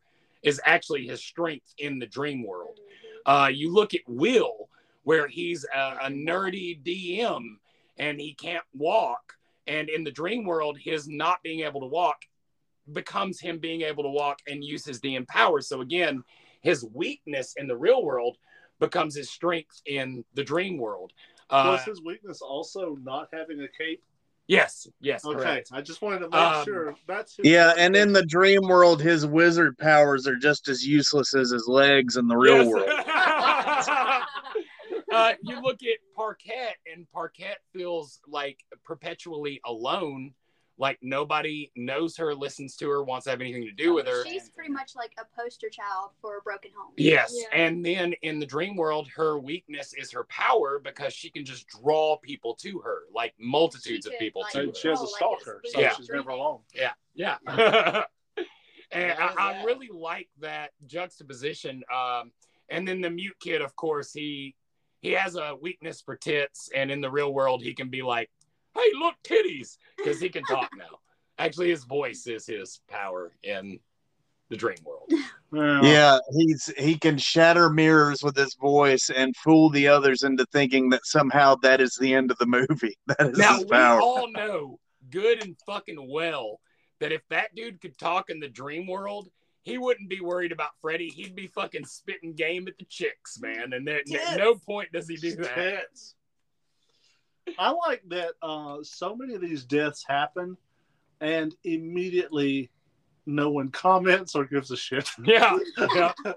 [0.47, 2.79] is actually his strength in the dream world.
[3.25, 4.69] Uh, you look at Will,
[5.03, 7.43] where he's a, a nerdy DM
[7.97, 9.33] and he can't walk.
[9.67, 12.21] And in the dream world, his not being able to walk
[12.93, 15.67] becomes him being able to walk and use his DM powers.
[15.67, 16.23] So again,
[16.61, 18.37] his weakness in the real world
[18.79, 21.11] becomes his strength in the dream world.
[21.49, 24.01] Uh, Was his weakness also not having a cape?
[24.47, 25.69] Yes, yes, Okay, correct.
[25.73, 29.01] I just wanted to make Um, sure that's who- Yeah, and in the dream world,
[29.01, 32.67] his wizard powers are just as useless as his legs in the real Yes.
[32.67, 32.89] world.
[35.11, 40.33] uh, you look at Parquet, and Parquet feels like perpetually alone.
[40.79, 44.23] Like nobody knows her, listens to her, wants to have anything to do with her.
[44.25, 46.93] She's pretty much like a poster child for a broken home.
[46.97, 47.57] Yes, Yeah.
[47.57, 51.67] and then in the dream world, her weakness is her power because she can just
[51.67, 54.73] draw people to her, like multitudes She of could, people like, to her.
[54.75, 55.93] She has a stalker, so Yeah.
[55.95, 56.59] she's never alone.
[56.73, 57.37] Yeah, yeah.
[58.91, 61.83] and I, I really like that juxtaposition.
[61.93, 62.31] Um,
[62.69, 64.55] and then the mute kid, of course, he
[64.99, 68.29] he has a weakness for tits, and in the real world, he can be like,
[68.77, 70.99] "Hey, look, titties," because he can talk now.
[71.37, 73.79] Actually, his voice is his power in
[74.49, 75.11] the dream world.
[75.83, 80.89] Yeah, he's he can shatter mirrors with his voice and fool the others into thinking
[80.89, 82.97] that somehow that is the end of the movie.
[83.07, 86.59] That is Now his we all know good and fucking well
[86.99, 89.29] that if that dude could talk in the dream world,
[89.63, 91.09] he wouldn't be worried about Freddy.
[91.09, 93.73] He'd be fucking spitting game at the chicks, man.
[93.73, 95.55] And at at no point does he do that.
[95.55, 96.15] Tits.
[97.57, 100.57] I like that uh, so many of these deaths happen,
[101.21, 102.69] and immediately
[103.25, 105.09] no one comments or gives a shit.
[105.25, 105.57] Yeah,
[105.95, 106.13] yeah.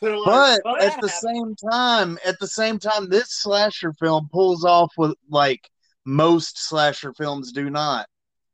[0.00, 3.92] Like, But "Oh, at that the happened." same time, at the same time, this slasher
[3.94, 5.68] film pulls off what like
[6.04, 8.06] most slasher films do not.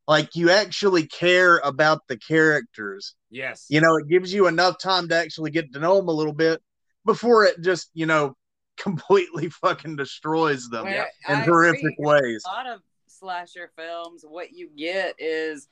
[0.06, 3.14] Like you actually care about the characters.
[3.30, 3.66] Yes.
[3.68, 6.32] You know, it gives you enough time to actually get to know them a little
[6.32, 6.62] bit
[7.06, 8.36] before it just, you know,
[8.84, 11.96] completely fucking destroys them Where in I horrific agree.
[11.98, 12.44] ways.
[12.46, 15.68] A lot of slasher films, what you get is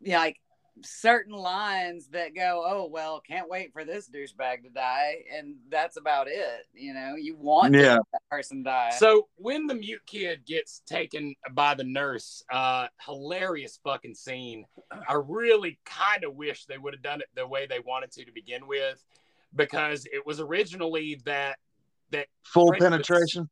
[0.00, 0.36] yeah, like
[0.82, 5.96] certain lines that go, "Oh well, can't wait for this douchebag to die," and that's
[5.96, 6.66] about it.
[6.74, 7.94] You know, you want Yeah.
[7.94, 8.90] have that person die.
[8.90, 14.66] So when the mute kid gets taken by the nurse, uh, hilarious fucking scene.
[15.08, 18.24] I really kind of wish they would have done it the way they wanted to
[18.24, 19.02] to begin with,
[19.54, 21.58] because it was originally that
[22.12, 23.50] that Full Freddy was- penetration.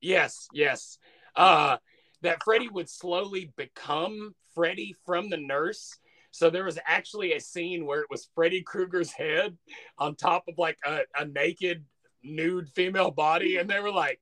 [0.00, 0.98] Yes, yes.
[1.36, 1.76] Uh,
[2.22, 5.96] that Freddy would slowly become Freddy from the nurse.
[6.32, 9.56] So there was actually a scene where it was Freddy Krueger's head
[9.98, 11.84] on top of like a, a naked,
[12.22, 14.20] nude female body, and they were like,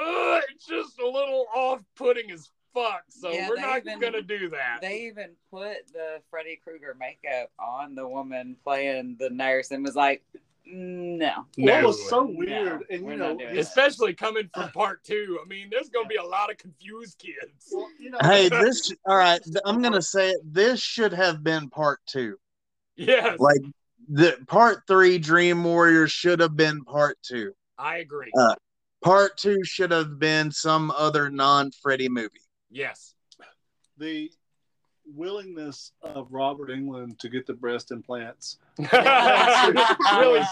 [0.00, 4.50] "Ugh, it's just a little off-putting as fuck." So Yeah, we're not even- gonna do
[4.50, 4.78] that.
[4.80, 9.96] They even put the Freddy Krueger makeup on the woman playing the nurse and was
[9.96, 10.22] like,
[10.66, 14.70] "No." Well, it was so No, weird, and you know, doing it's- Especially coming from
[14.72, 15.38] part two.
[15.42, 17.68] I mean, there's gonna be a lot of confused kids.
[17.72, 20.40] well, you know, Hey, this all right, I'm gonna say it.
[20.44, 22.36] This should have been part two.
[22.96, 23.60] Yes, Like
[24.08, 27.52] the part three Dream Warriors should have been part two.
[27.78, 28.30] I agree.
[28.38, 28.54] Uh,
[29.02, 32.40] Part two should have been some other non Freddy movie.
[32.70, 33.14] yes.
[33.98, 34.30] the
[35.06, 38.58] willingness of Robert Englund to get the breast implants.
[38.78, 38.92] really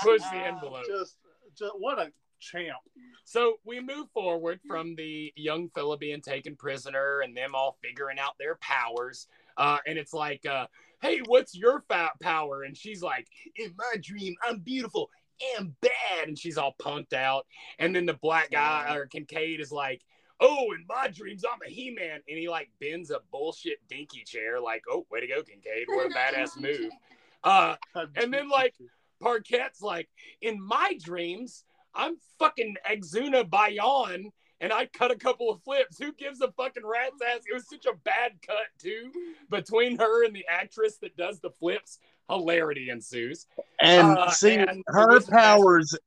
[0.02, 0.84] push the envelope.
[0.86, 1.16] Just,
[1.56, 2.78] just what a champ.
[3.24, 8.18] So we move forward from the young fella being taken prisoner and them all figuring
[8.18, 9.28] out their powers.
[9.56, 10.66] Uh, and it's like, uh,
[11.00, 12.64] hey, what's your fat power?
[12.64, 13.26] And she's like,
[13.56, 15.10] in my dream, I'm beautiful
[15.58, 16.28] and bad.
[16.28, 17.46] And she's all punked out.
[17.78, 20.02] And then the black guy or Kincaid is like,
[20.42, 22.20] oh, in my dreams, I'm a He-Man.
[22.28, 25.86] And he like bends a bullshit dinky chair, like, oh, way to go, Kincaid.
[25.86, 26.90] What a badass move.
[27.44, 27.76] Uh,
[28.16, 28.74] and then like
[29.22, 30.08] Parquet's like,
[30.40, 31.64] in my dreams,
[31.94, 35.98] I'm fucking Exuna Bayon and I cut a couple of flips.
[35.98, 37.42] Who gives a fucking rat's ass?
[37.50, 39.10] It was such a bad cut too
[39.50, 41.98] between her and the actress that does the flips.
[42.30, 43.46] Hilarity ensues.
[43.80, 45.98] And Uh, see, and her Wizard powers,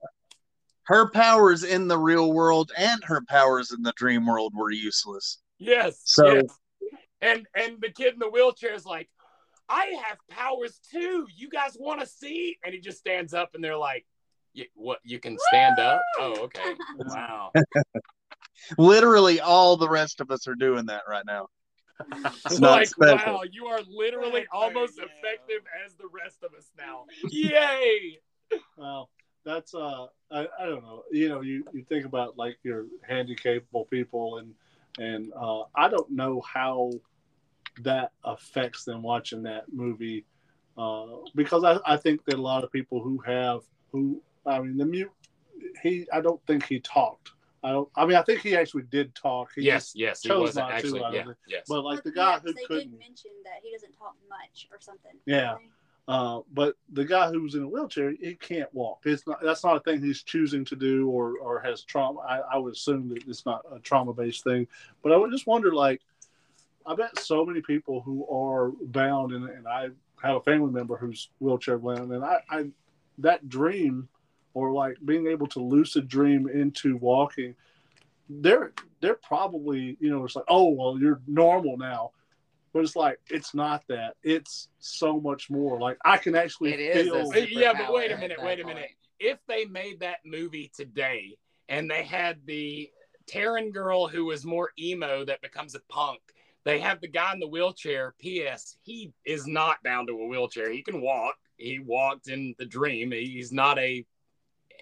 [0.86, 5.40] her powers in the real world and her powers in the dream world were useless.
[5.58, 6.02] Yes.
[6.04, 6.46] So- yes.
[7.22, 9.10] And and the kid in the wheelchair is like,
[9.68, 11.26] I have powers too.
[11.36, 12.58] You guys want to see?
[12.64, 14.06] And he just stands up, and they're like,
[14.76, 15.00] "What?
[15.04, 16.02] You can stand up?
[16.20, 16.76] Oh, okay.
[16.98, 17.52] Wow.
[18.78, 21.48] Literally, all the rest of us are doing that right now.
[22.46, 23.34] It's not like, special.
[23.36, 27.06] wow, you are literally almost effective as the rest of us now.
[27.32, 28.20] Yay!
[28.78, 29.10] Well,
[29.46, 31.04] that's uh, I, I don't know.
[31.12, 34.54] You know, you, you think about like your handicapable people, and
[34.98, 36.92] and uh, I don't know how
[37.82, 40.26] that affects them watching that movie,
[40.78, 44.78] uh, because I, I think that a lot of people who have who I mean
[44.78, 45.12] the mute
[45.82, 47.32] he I don't think he talked.
[47.64, 47.90] I don't.
[47.96, 49.50] I mean, I think he actually did talk.
[49.56, 51.66] He Yes, just yes, he chose wasn't not to, actually- I yeah, yes.
[51.68, 52.92] But like the guy yeah, who they couldn't.
[52.92, 55.14] did mention that he doesn't talk much or something.
[55.26, 55.56] Yeah.
[56.08, 59.00] Uh, but the guy who's in a wheelchair, he can't walk.
[59.06, 59.42] It's not.
[59.42, 62.20] That's not a thing he's choosing to do, or or has trauma.
[62.20, 64.68] I, I would assume that it's not a trauma based thing.
[65.02, 66.02] But I would just wonder, like,
[66.86, 69.90] I bet so many people who are bound, and, and I
[70.22, 72.66] have a family member who's wheelchair bound, and I, I
[73.18, 74.08] that dream
[74.54, 77.56] or like being able to lucid dream into walking,
[78.30, 82.12] they're they're probably you know it's like oh well you're normal now,
[82.76, 84.16] but it's like it's not that.
[84.22, 85.80] It's so much more.
[85.80, 87.32] Like I can actually It is feel.
[87.32, 88.76] a yeah, but wait a minute, wait a point.
[88.76, 88.92] minute.
[89.18, 91.38] If they made that movie today
[91.70, 92.90] and they had the
[93.32, 96.20] Taryn girl who was more emo that becomes a punk,
[96.66, 98.14] they have the guy in the wheelchair.
[98.20, 98.76] P.S.
[98.84, 100.70] He is not bound to a wheelchair.
[100.70, 101.36] He can walk.
[101.56, 103.14] He walked in the dream.
[103.14, 104.06] He's not a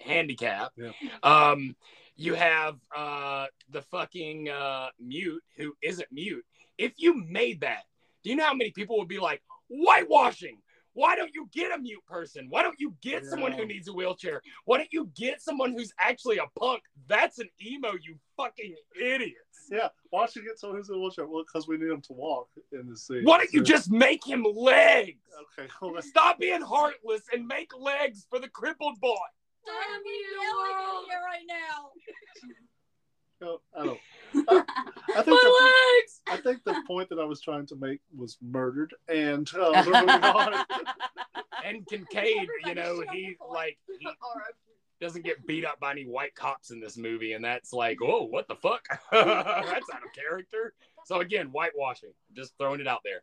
[0.04, 0.72] handicap.
[0.76, 0.90] Yeah.
[1.22, 1.76] Um,
[2.16, 6.44] you have uh, the fucking uh, mute who isn't mute.
[6.78, 7.84] If you made that,
[8.22, 10.58] do you know how many people would be like whitewashing?
[10.94, 12.46] Why don't you get a mute person?
[12.50, 14.40] Why don't you get someone who needs a wheelchair?
[14.64, 16.82] Why don't you get someone who's actually a punk?
[17.08, 19.38] That's an emo, you fucking idiots.
[19.72, 21.26] Yeah, why don't you get someone who's in a wheelchair?
[21.26, 23.24] Well, because we need them to walk in the scene.
[23.24, 25.18] Why don't you just make him legs?
[25.58, 26.02] Okay, hold on.
[26.02, 29.16] Stop being heartless and make legs for the crippled boy.
[29.66, 31.04] Damn you, yelling at world.
[31.08, 32.52] you right now.
[33.40, 33.98] No, I don't.
[34.34, 34.62] I,
[35.16, 36.20] I think the, legs.
[36.28, 39.92] I think the point that I was trying to make was murdered, and uh, we're
[40.00, 40.64] moving on.
[41.64, 44.06] And Kincaid, you know, he like he
[45.00, 48.24] doesn't get beat up by any white cops in this movie, and that's like, oh,
[48.24, 48.84] what the fuck?
[49.12, 50.74] that's out of character.
[51.04, 52.12] So again, whitewashing.
[52.34, 53.22] Just throwing it out there.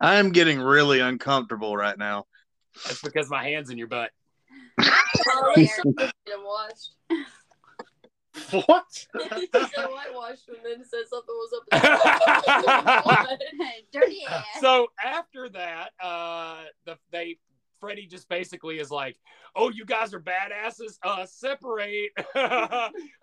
[0.00, 2.26] I'm getting really uncomfortable right now.
[2.86, 4.10] That's because my hands in your butt.
[8.34, 9.06] At least something getting what?
[9.28, 13.04] he said whitewashed and then said something was up.
[13.92, 14.44] Dirty ass.
[14.60, 17.38] so after that, uh, the they
[17.80, 19.16] Freddy just basically is like,
[19.56, 20.98] "Oh, you guys are badasses.
[21.02, 22.10] Uh, separate."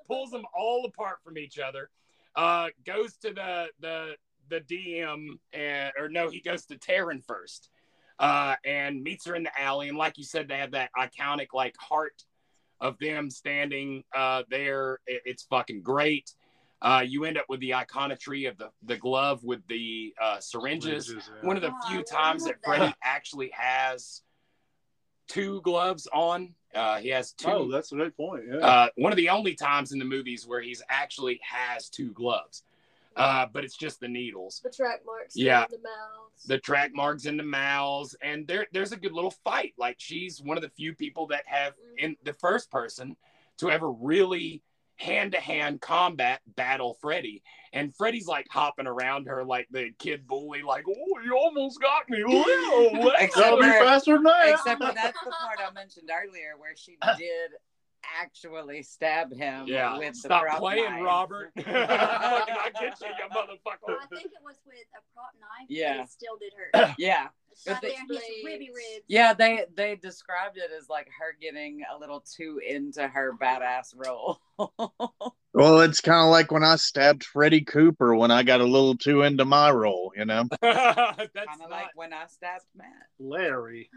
[0.08, 1.90] Pulls them all apart from each other.
[2.36, 4.16] Uh, goes to the the
[4.50, 7.70] the DM and or no, he goes to Taryn first.
[8.20, 9.90] Uh, and meets her in the alley.
[9.90, 12.24] And like you said, they have that iconic like heart
[12.80, 15.00] of them standing uh, there.
[15.08, 16.32] It- it's fucking great.
[16.82, 21.08] Uh, you end up with the iconography of the, the glove with the uh, syringes.
[21.08, 21.48] Syringes, yeah.
[21.48, 24.22] One of the Oh, few times love that Freddy actually has
[25.28, 26.54] two gloves on.
[26.76, 27.50] Uh, he has two.
[27.50, 28.44] Oh, that's a great point.
[28.48, 28.58] Yeah.
[28.58, 32.62] Uh, one of the only times in the movies where he's actually has two gloves,
[33.18, 35.36] uh, but it's just the needles, the track marks.
[35.36, 35.64] Yeah.
[35.64, 36.44] in The mouths.
[36.46, 39.74] the track marks in the mouths, and there there's a good little fight.
[39.78, 43.16] Like she's one of the few people that have in the first person
[43.58, 44.62] to ever really
[45.00, 50.26] hand to hand combat battle Freddy, and Freddy's like hopping around her like the kid
[50.28, 52.24] bully, like oh you almost got me.
[52.26, 54.50] Whoa, Except be for- faster than that.
[54.54, 57.52] Except for that's the part I mentioned earlier where she did
[58.22, 61.04] actually stab him Yeah, with the stop prop playing, knife.
[61.04, 61.52] Robert.
[61.58, 63.96] I get you, you motherfucker.
[64.02, 65.68] I think it was with a prop knife.
[65.70, 65.98] Yeah.
[65.98, 66.96] But it still did hurt.
[66.98, 67.28] Yeah.
[67.66, 69.06] Right But they- his ribby ribs.
[69.08, 73.94] Yeah, they they described it as like her getting a little too into her badass
[73.96, 74.40] role.
[75.54, 78.96] Well, it's kind of like when I stabbed Freddie Cooper when I got a little
[78.96, 80.44] too into my role, you know?
[80.62, 80.78] That's
[81.18, 82.86] kind of not like when I stabbed Matt.
[83.18, 83.90] Larry.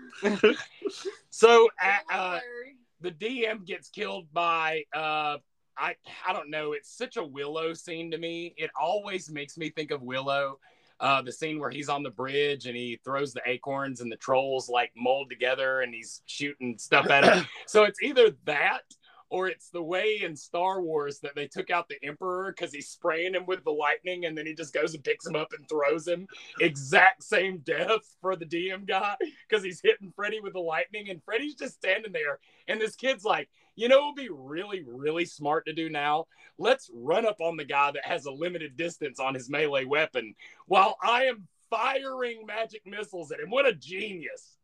[1.28, 1.68] so.
[1.82, 2.76] Uh, uh, Larry.
[3.00, 5.38] The DM gets killed by uh
[5.78, 5.94] I
[6.26, 8.54] I don't know, it's such a Willow scene to me.
[8.56, 10.58] It always makes me think of Willow.
[10.98, 14.16] Uh the scene where he's on the bridge and he throws the acorns and the
[14.16, 17.46] trolls like mold together and he's shooting stuff at him.
[17.66, 18.82] so it's either that
[19.30, 22.88] or it's the way in Star Wars that they took out the Emperor because he's
[22.88, 25.68] spraying him with the lightning and then he just goes and picks him up and
[25.68, 26.26] throws him.
[26.60, 29.16] Exact same death for the DM guy
[29.48, 32.40] because he's hitting Freddy with the lightning and Freddy's just standing there.
[32.66, 36.26] And this kid's like, you know, it would be really, really smart to do now.
[36.58, 40.34] Let's run up on the guy that has a limited distance on his melee weapon
[40.66, 43.50] while I am firing magic missiles at him.
[43.50, 44.56] What a genius.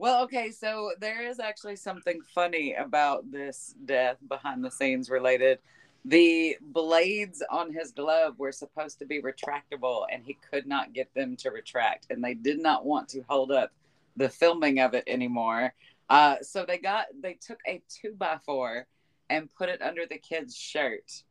[0.00, 5.58] Well, okay, so there is actually something funny about this death behind the scenes related.
[6.06, 11.12] The blades on his glove were supposed to be retractable and he could not get
[11.12, 13.72] them to retract and they did not want to hold up
[14.16, 15.74] the filming of it anymore.
[16.08, 18.86] Uh, so they got they took a two by four
[19.28, 21.24] and put it under the kid's shirt.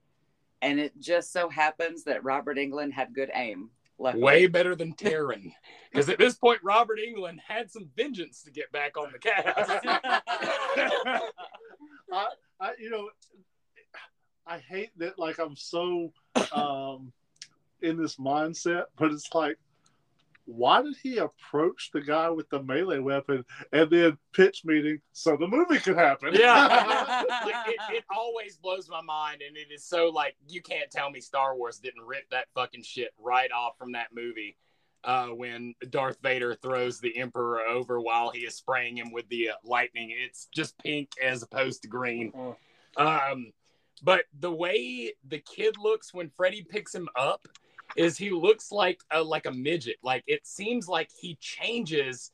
[0.61, 3.71] And it just so happens that Robert Englund had good aim.
[3.99, 4.23] Luckily.
[4.23, 5.53] Way better than Taryn.
[5.91, 9.85] Because at this point, Robert Englund had some vengeance to get back on the cast.
[12.11, 12.27] I,
[12.59, 13.09] I, you know,
[14.47, 15.19] I hate that.
[15.19, 16.13] Like I'm so
[16.53, 17.11] um,
[17.81, 19.57] in this mindset, but it's like,
[20.49, 25.37] why did he approach the guy with the melee weapon and then pitch meeting so
[25.37, 26.33] the movie could happen?
[26.33, 30.89] Yeah, like, it, it always blows my mind, and it is so like you can't
[30.89, 34.57] tell me Star Wars didn't rip that fucking shit right off from that movie.
[35.01, 39.51] Uh, when Darth Vader throws the Emperor over while he is spraying him with the
[39.51, 42.33] uh, lightning, it's just pink as opposed to green.
[42.97, 43.53] Um,
[44.03, 47.47] but the way the kid looks when Freddy picks him up
[47.99, 49.97] is he looks like a like a midget.
[50.01, 52.31] Like it seems like he changes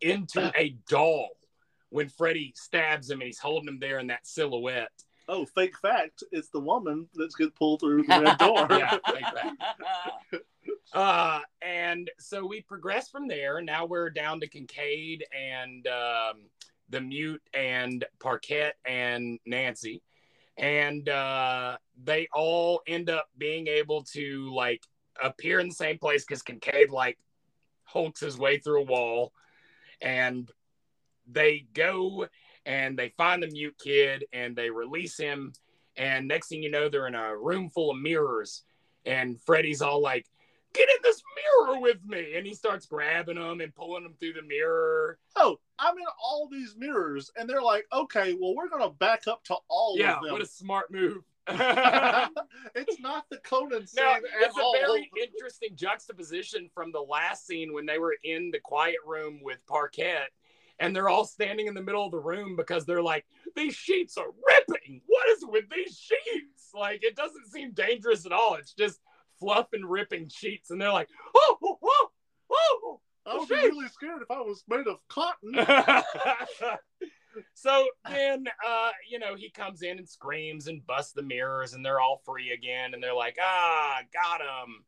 [0.00, 1.28] into a doll
[1.90, 4.90] when Freddy stabs him and he's holding him there in that silhouette.
[5.28, 6.24] Oh, fake fact!
[6.32, 8.66] It's the woman that's get pulled through the red door.
[8.70, 9.62] yeah, fake fact.
[10.92, 13.62] Uh, and so we progress from there.
[13.62, 16.42] Now we're down to Kincaid and um,
[16.90, 20.02] the mute and Parquet and Nancy.
[20.58, 24.82] And uh, they all end up being able to like
[25.22, 27.18] appear in the same place because Kincaid like
[27.84, 29.32] hulks his way through a wall.
[30.00, 30.50] And
[31.30, 32.26] they go
[32.66, 35.52] and they find the mute kid and they release him.
[35.96, 38.62] And next thing you know, they're in a room full of mirrors.
[39.04, 40.26] And Freddy's all like,
[40.72, 42.34] get in this mirror with me.
[42.36, 45.18] And he starts grabbing them and pulling them through the mirror.
[45.36, 49.42] Oh, I'm in all these mirrors, and they're like, okay, well, we're gonna back up
[49.44, 50.26] to all yeah, of them.
[50.26, 51.24] Yeah, what a smart move.
[52.74, 54.74] it's not the Conan scene Now, at it's all.
[54.76, 59.40] a very interesting juxtaposition from the last scene when they were in the quiet room
[59.42, 60.22] with Parquet,
[60.78, 63.24] and they're all standing in the middle of the room because they're like,
[63.56, 65.00] these sheets are ripping.
[65.06, 66.70] What is with these sheets?
[66.74, 68.54] Like, it doesn't seem dangerous at all.
[68.54, 69.00] It's just
[69.40, 72.08] fluff and ripping sheets, and they're like, oh, oh, oh,
[72.52, 72.78] oh.
[72.86, 75.54] oh I would be really scared if I was made of cotton.
[77.54, 81.84] so then uh you know he comes in and screams and busts the mirrors and
[81.84, 84.84] they're all free again and they're like ah got him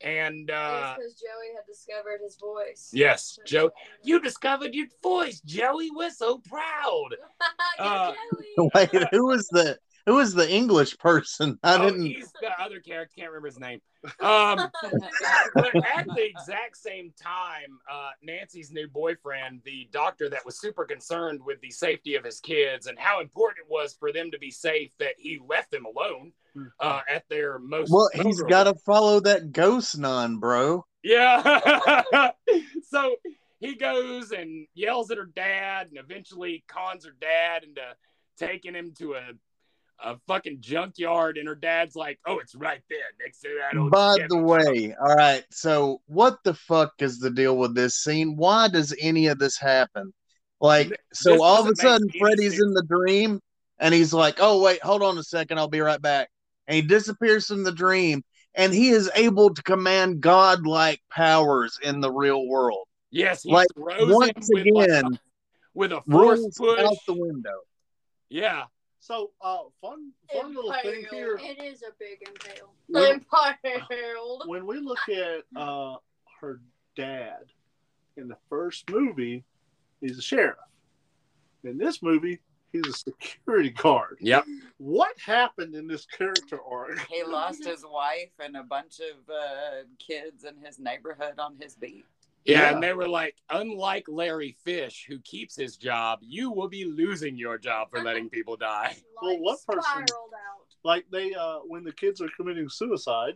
[0.00, 2.90] and uh because Joey had discovered his voice.
[2.92, 3.70] yes joe
[4.02, 5.40] you discovered your voice.
[5.40, 7.08] Joey we're so proud.
[7.78, 8.12] Uh,
[8.74, 11.58] Wait, who was the who was the English person?
[11.62, 12.06] I oh, didn't.
[12.06, 13.80] he's the other character can't remember his name
[14.20, 14.58] um
[15.54, 20.84] but at the exact same time uh nancy's new boyfriend the doctor that was super
[20.84, 24.38] concerned with the safety of his kids and how important it was for them to
[24.38, 26.32] be safe that he left them alone
[26.80, 30.84] uh at their most Well, he's got to follow that ghost nun, bro.
[31.02, 32.30] Yeah.
[32.90, 33.16] so
[33.60, 37.82] he goes and yells at her dad and eventually cons her dad into
[38.36, 39.32] taking him to a
[40.04, 43.90] a fucking junkyard and her dad's like, Oh, it's right there next to that old
[43.90, 45.44] By the way, all right.
[45.50, 48.36] So, what the fuck is the deal with this scene?
[48.36, 50.12] Why does any of this happen?
[50.60, 53.40] Like, so this all of a sudden, Freddy's in the dream,
[53.78, 56.28] and he's like, "Oh wait, hold on a second, I'll be right back."
[56.68, 58.22] And he disappears from the dream,
[58.54, 62.86] and he is able to command godlike powers in the real world.
[63.10, 65.20] Yes, he like once with, like, again, a-
[65.74, 66.78] with a force push.
[66.78, 67.58] out the window.
[68.28, 68.64] Yeah.
[69.02, 71.36] So, uh, fun, fun little thing here.
[71.42, 72.72] It is a big impale.
[72.86, 73.24] When,
[73.64, 74.44] Impaled.
[74.46, 75.96] when we look at uh,
[76.40, 76.60] her
[76.94, 77.46] dad
[78.16, 79.42] in the first movie,
[80.00, 80.56] he's a sheriff.
[81.64, 82.38] In this movie,
[82.70, 84.18] he's a security guard.
[84.20, 84.44] Yep.
[84.78, 87.00] What happened in this character arc?
[87.10, 91.74] He lost his wife and a bunch of uh, kids in his neighborhood on his
[91.74, 92.04] beat.
[92.44, 92.74] Yeah, Yeah.
[92.74, 97.36] and they were like, unlike Larry Fish, who keeps his job, you will be losing
[97.36, 98.96] your job for letting people die.
[99.22, 99.82] Well, what person?
[99.84, 100.66] Spiraled out.
[100.82, 103.34] Like they, uh, when the kids are committing suicide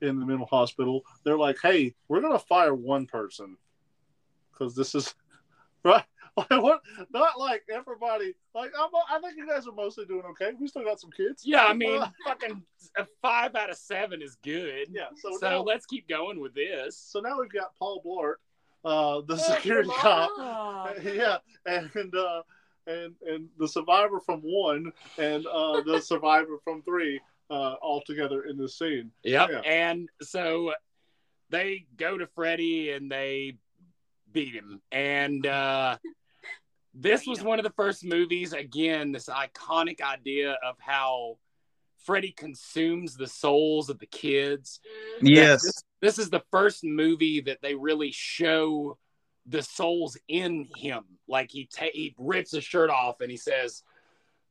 [0.00, 3.56] in the mental hospital, they're like, "Hey, we're gonna fire one person
[4.52, 5.12] because this is
[5.84, 6.04] right."
[6.50, 6.80] Like, what?
[7.12, 8.34] Not like everybody.
[8.56, 10.50] Like I'm, I think you guys are mostly doing okay.
[10.58, 11.42] We still got some kids.
[11.46, 12.60] Yeah, I mean, Uh, fucking
[12.96, 14.88] a five out of seven is good.
[14.90, 15.06] yeah.
[15.14, 16.98] So, So now, let's keep going with this.
[16.98, 18.34] so now we've got Paul Blart,
[18.84, 20.30] uh, the security cop.
[21.04, 22.42] yeah, and uh,
[22.88, 27.20] and and the survivor from one and uh, the survivor from three
[27.50, 29.10] uh, all together in this scene.
[29.22, 29.50] Yep.
[29.52, 29.58] Yeah.
[29.60, 30.72] And so
[31.50, 33.56] they go to Freddy and they
[34.32, 34.80] beat him.
[34.90, 35.96] And uh,
[36.94, 41.38] this was one of the first movies, again, this iconic idea of how
[42.04, 44.80] Freddy consumes the souls of the kids.
[45.20, 45.62] Yes.
[45.62, 48.98] This, this is the first movie that they really show
[49.46, 51.04] the souls in him.
[51.26, 53.82] Like he ta- he rips his shirt off and he says,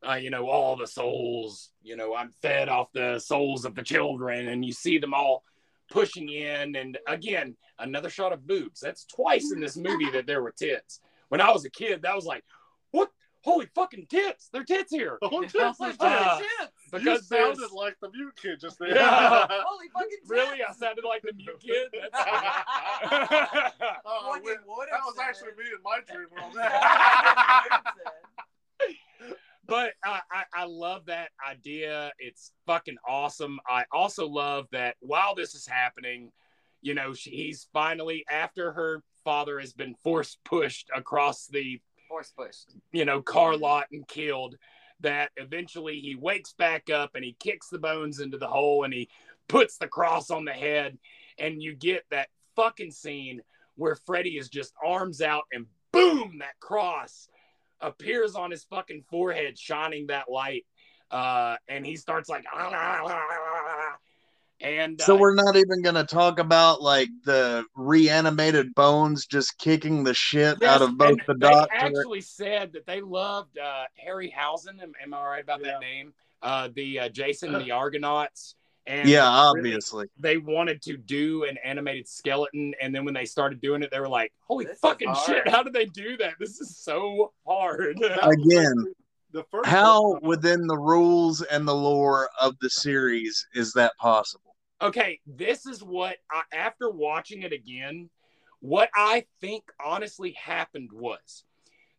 [0.07, 3.83] uh, you know, all the souls, you know, I'm fed off the souls of the
[3.83, 4.49] children.
[4.49, 5.43] And you see them all
[5.89, 6.75] pushing in.
[6.75, 8.81] And again, another shot of boobs.
[8.81, 10.99] That's twice in this movie that there were tits.
[11.33, 12.43] When I was a kid, that was like,
[12.91, 13.09] what?
[13.43, 14.49] Holy fucking tits!
[14.53, 15.17] They're tits here.
[15.23, 16.39] Oh, tits, there's Uh,
[16.91, 17.03] tits.
[17.03, 18.93] you sounded like the mute kid just there.
[18.93, 19.47] Yeah.
[19.49, 20.29] Holy fucking tits!
[20.29, 21.87] Really, I sounded like the mute kid.
[21.91, 22.13] That's
[24.05, 24.59] Oh, What we- would
[24.91, 25.23] that was said.
[25.27, 26.53] actually me in my dream world.
[29.67, 32.11] but I, I, I love that idea.
[32.19, 33.59] It's fucking awesome.
[33.67, 36.31] I also love that while this is happening,
[36.83, 42.31] you know, she, he's finally after her father has been force pushed across the Force
[42.35, 42.75] pushed.
[42.91, 44.55] you know car lot and killed.
[44.99, 48.93] That eventually he wakes back up and he kicks the bones into the hole and
[48.93, 49.09] he
[49.49, 50.97] puts the cross on the head,
[51.37, 53.41] and you get that fucking scene
[53.75, 57.27] where Freddy is just arms out and boom, that cross
[57.81, 60.65] appears on his fucking forehead, shining that light.
[61.11, 62.43] Uh, and he starts like,
[64.63, 70.03] and So uh, we're not even gonna talk about like the reanimated bones just kicking
[70.03, 71.75] the shit Yes, out of both and the they doctor.
[71.75, 74.81] actually said that they loved uh, Harryhausen.
[74.81, 76.13] Am, am I right about that name?
[76.41, 78.55] Uh, the uh, Jason and the Argonauts.
[78.85, 80.07] And yeah, really, obviously.
[80.19, 83.99] they wanted to do an animated skeleton, and then when they started doing it, they
[84.01, 85.47] were like, "Holy This fucking shit!
[85.47, 86.33] How did they do that?
[86.37, 88.93] This is so hard." Again,
[89.31, 94.52] the first how within the rules and the lore of the series is that possible?
[94.83, 98.09] Okay, this is what I, after watching it again,
[98.59, 101.43] what I think honestly happened was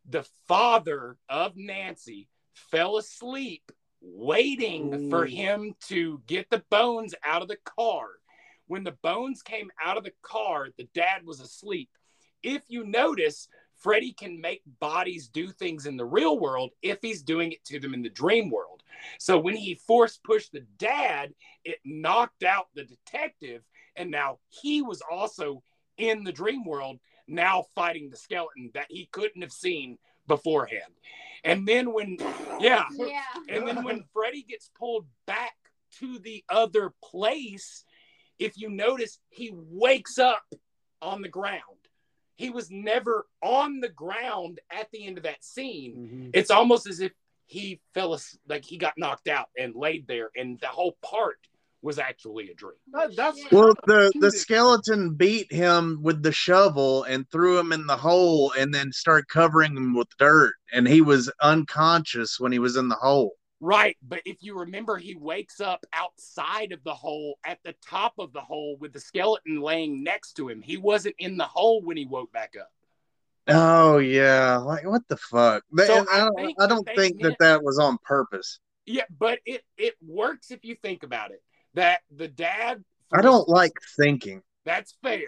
[0.07, 3.71] the father of Nancy fell asleep
[4.01, 8.07] waiting for him to get the bones out of the car.
[8.67, 11.89] When the bones came out of the car, the dad was asleep.
[12.43, 17.23] If you notice, Freddy can make bodies do things in the real world if he's
[17.23, 18.83] doing it to them in the dream world.
[19.19, 21.33] So when he force pushed the dad,
[21.63, 23.61] it knocked out the detective,
[23.95, 25.63] and now he was also
[25.97, 30.93] in the dream world, now fighting the skeleton that he couldn't have seen beforehand.
[31.43, 32.17] And then when,
[32.59, 33.21] yeah, Yeah.
[33.49, 35.53] and then when Freddy gets pulled back
[35.99, 37.85] to the other place,
[38.39, 40.43] if you notice, he wakes up
[41.01, 41.61] on the ground.
[42.35, 45.95] He was never on the ground at the end of that scene.
[45.95, 46.29] Mm-hmm.
[46.33, 47.13] It's almost as if
[47.45, 51.39] he fell like he got knocked out and laid there, and the whole part
[51.81, 52.79] was actually a dream.
[52.91, 57.85] That- that's Well, the the skeleton beat him with the shovel and threw him in
[57.85, 62.59] the hole, and then started covering him with dirt, and he was unconscious when he
[62.59, 63.35] was in the hole.
[63.61, 68.13] Right, but if you remember, he wakes up outside of the hole at the top
[68.19, 70.61] of the hole with the skeleton laying next to him.
[70.61, 72.71] He wasn't in the hole when he woke back up.
[73.47, 75.63] Oh yeah, like what the fuck?
[75.77, 78.59] So I, I don't, think I don't think that that was on purpose.
[78.85, 81.41] Yeah, but it it works if you think about it.
[81.75, 82.83] That the dad.
[83.11, 84.41] I don't like thinking.
[84.65, 85.27] That's fair.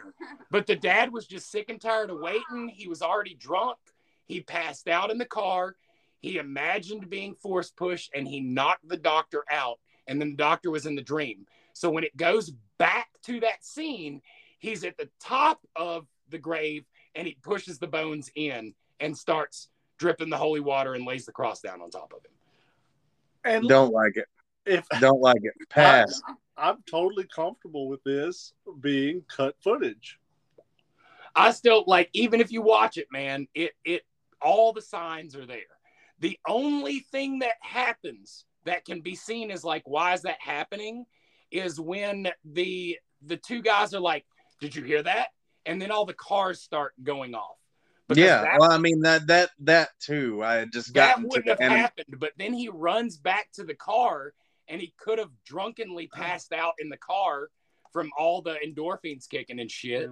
[0.49, 2.70] But the dad was just sick and tired of waiting.
[2.74, 3.78] He was already drunk.
[4.26, 5.76] He passed out in the car.
[6.20, 9.80] He imagined being force pushed and he knocked the doctor out.
[10.07, 11.45] And then the doctor was in the dream.
[11.74, 14.22] So when it goes back to that scene,
[14.57, 16.86] he's at the top of the grave
[17.18, 21.32] and he pushes the bones in and starts dripping the holy water and lays the
[21.32, 22.32] cross down on top of him.
[23.43, 24.28] And Don't like it.
[24.65, 25.53] if Don't like it.
[25.70, 26.22] Pass.
[26.55, 30.20] I'm totally comfortable with this being cut footage.
[31.36, 34.03] I still like even if you watch it, man, it it
[34.41, 35.59] all the signs are there.
[36.20, 41.05] The only thing that happens that can be seen as like why is that happening
[41.51, 44.26] is when the the two guys are like,
[44.59, 45.30] "Did you hear that?"
[45.68, 47.57] And then all the cars start going off.
[48.07, 50.43] Because yeah, that- well, I mean that that that too.
[50.43, 52.15] I just got into wouldn't have happened.
[52.20, 54.34] But then he runs back to the car
[54.68, 56.24] and he could have drunkenly uh-huh.
[56.24, 57.49] passed out in the car
[57.91, 60.09] from all the endorphins kicking and shit.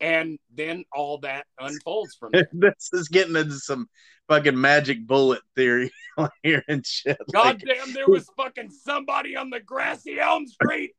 [0.00, 2.48] And then all that unfolds from there.
[2.52, 3.88] this is getting into some
[4.28, 5.92] fucking magic bullet theory
[6.42, 7.16] here and shit.
[7.32, 10.92] God Like, damn, there was fucking somebody on the grassy Elm Street.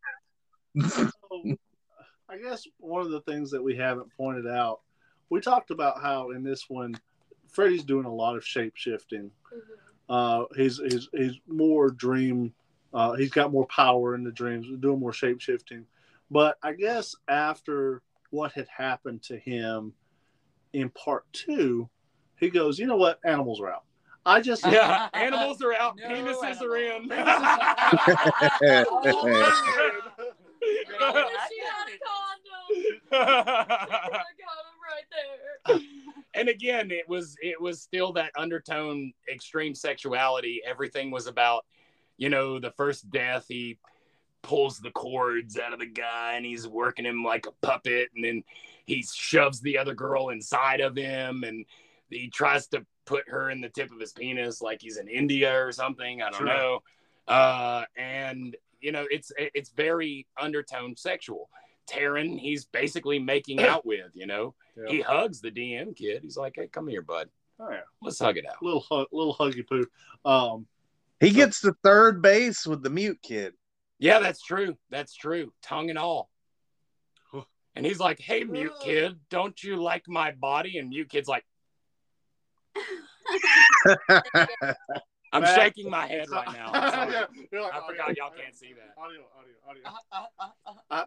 [0.88, 1.56] So, oh,
[2.30, 4.82] I guess one of the things that we haven't pointed out,
[5.30, 6.96] we talked about how in this one,
[7.50, 9.32] Freddy's doing a lot of shape shifting.
[10.10, 12.54] Uh, he's he's he's more dream.
[12.94, 15.86] Uh, he's got more power in the dreams, doing more shape shifting.
[16.32, 19.94] But I guess after what had happened to him
[20.74, 21.90] in part two,
[22.40, 23.20] he goes, you know what?
[23.26, 23.84] Animals are out.
[24.26, 27.10] I just Yeah, animals are out, penises are in.
[36.34, 40.62] and again, it was it was still that undertone, extreme sexuality.
[40.66, 41.66] Everything was about,
[42.18, 43.46] you know, the first death.
[43.48, 43.78] He
[44.42, 48.24] pulls the cords out of the guy and he's working him like a puppet, and
[48.24, 48.44] then
[48.86, 51.66] he shoves the other girl inside of him, and
[52.10, 55.64] he tries to put her in the tip of his penis like he's in India
[55.66, 56.22] or something.
[56.22, 56.48] I don't Sure.
[56.48, 56.80] know.
[57.28, 61.50] uh, and you know it's it's very undertone sexual.
[61.88, 64.12] Taryn, he's basically making out with.
[64.14, 64.84] You know, Yeah.
[64.90, 66.22] he hugs the DM kid.
[66.24, 67.30] He's like, "Hey, come here, bud.
[67.60, 69.86] Oh yeah, Let's hug it out." little hug, little huggy poo.
[70.30, 70.68] Um,
[71.20, 73.54] He gets to third base with the mute kid.
[74.00, 74.78] Yeah, that's true.
[74.90, 75.54] That's true.
[75.62, 76.30] Tongue and all.
[77.78, 81.46] And he's like, "Hey, mute kid, don't you like my body?" And mute kid's like,
[85.34, 87.12] "I'm Matt, shaking my head right now." I'm.
[87.52, 88.94] Yeah, like, I audio, forgot y'all audio, can't see that.
[89.02, 89.56] Audio, audio,
[90.92, 91.06] audio.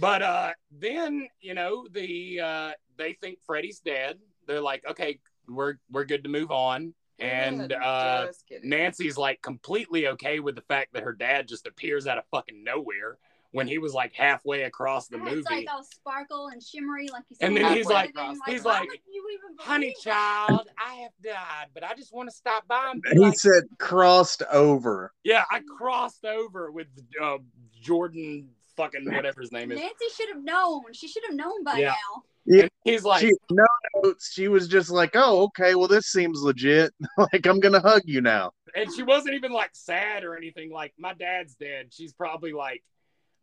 [0.00, 4.18] But uh, then you know the uh, they think Freddy's dead.
[4.46, 8.28] They're like, "Okay, we're we're good to move on." And uh,
[8.62, 12.62] Nancy's like completely okay with the fact that her dad just appears out of fucking
[12.62, 13.18] nowhere
[13.50, 15.38] when he was like halfway across the movie.
[15.38, 18.82] It's like all sparkle and shimmery, like you And then he's like- And he's like,
[18.82, 19.17] would you even believe
[19.58, 20.10] Honey that?
[20.10, 23.38] child, I have died, but I just want to stop by and be He like,
[23.38, 25.12] said crossed over.
[25.24, 26.86] yeah, I crossed over with
[27.20, 27.38] uh,
[27.80, 29.78] Jordan fucking whatever his name is.
[29.78, 30.82] Nancy should have known.
[30.92, 31.88] She should have known by Yeah.
[31.88, 32.22] now.
[32.50, 33.66] Yeah, And he's like, she, no
[33.96, 34.30] notes.
[34.32, 35.74] She was just like, "Oh, okay.
[35.74, 36.94] Well, this seems legit.
[37.18, 40.70] like, I'm gonna hug you now." and she wasn't even like sad or anything.
[40.70, 41.88] Like, my dad's dead.
[41.90, 42.82] She's probably like,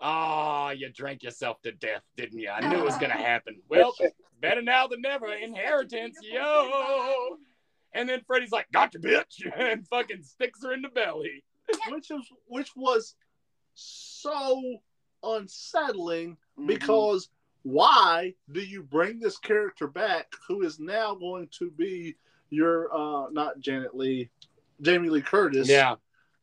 [0.01, 2.49] oh, you drank yourself to death, didn't you?
[2.49, 3.61] I knew it was gonna happen.
[3.69, 3.93] Well,
[4.41, 5.33] better now than never.
[5.33, 7.37] Inheritance, yo.
[7.93, 11.43] And then Freddy's like, gotcha, bitch, and fucking sticks her in the belly.
[11.89, 13.15] which was, which was
[13.73, 14.61] so
[15.23, 16.67] unsettling Mm-hmm.
[16.67, 17.27] because
[17.63, 22.15] why do you bring this character back who is now going to be
[22.49, 24.29] your uh not Janet Lee,
[24.81, 25.95] Jamie Lee Curtis, Yeah.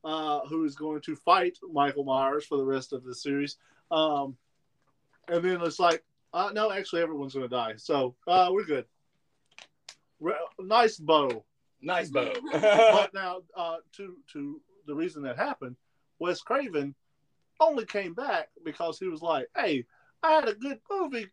[0.04, 3.56] Uh, who is going to fight Michael Myers for the rest of the series.
[3.90, 4.36] Um,
[5.28, 6.02] and then it's like,
[6.34, 7.74] uh, no, actually, everyone's going to die.
[7.76, 8.86] So uh, we're good.
[10.20, 11.44] Re- nice bow.
[11.80, 12.32] Nice bow.
[12.52, 15.76] but now, uh, to to the reason that happened,
[16.18, 16.94] Wes Craven
[17.60, 19.84] only came back because he was like, "Hey,
[20.22, 21.28] I had a good movie.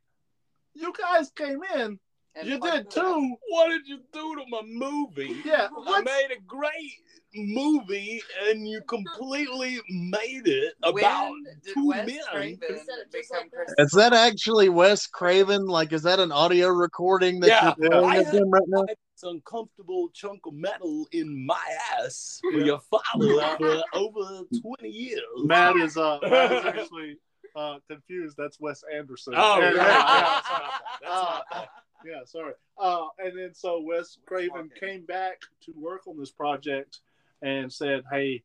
[0.73, 1.99] You guys came in.
[2.35, 2.93] And you did it up.
[2.93, 3.35] too.
[3.49, 5.35] what did you do to my movie?
[5.43, 6.93] Yeah, I made a great
[7.35, 11.31] movie and you completely made it about
[11.63, 12.19] did two Wes men.
[12.31, 13.51] Craven Said it become like.
[13.51, 13.73] Chris?
[13.77, 15.65] Is that actually Wes Craven?
[15.65, 17.73] Like, is that an audio recording that Yeah.
[17.77, 18.85] you're playing I of him right now?
[18.89, 21.59] It's uncomfortable chunk of metal in my
[21.99, 25.21] ass for your father for over 20 years.
[25.43, 27.17] Matt is uh, Matt is actually
[27.55, 28.35] uh, confused.
[28.37, 29.33] That's Wes Anderson.
[29.35, 30.41] Oh, yeah, yeah, yeah, yeah.
[30.51, 30.69] yeah.
[31.01, 31.69] That's Uh, my fault.
[32.05, 32.53] Yeah, sorry.
[32.77, 36.99] Uh, and then so Wes Craven came back to work on this project
[37.41, 38.43] and said, "Hey,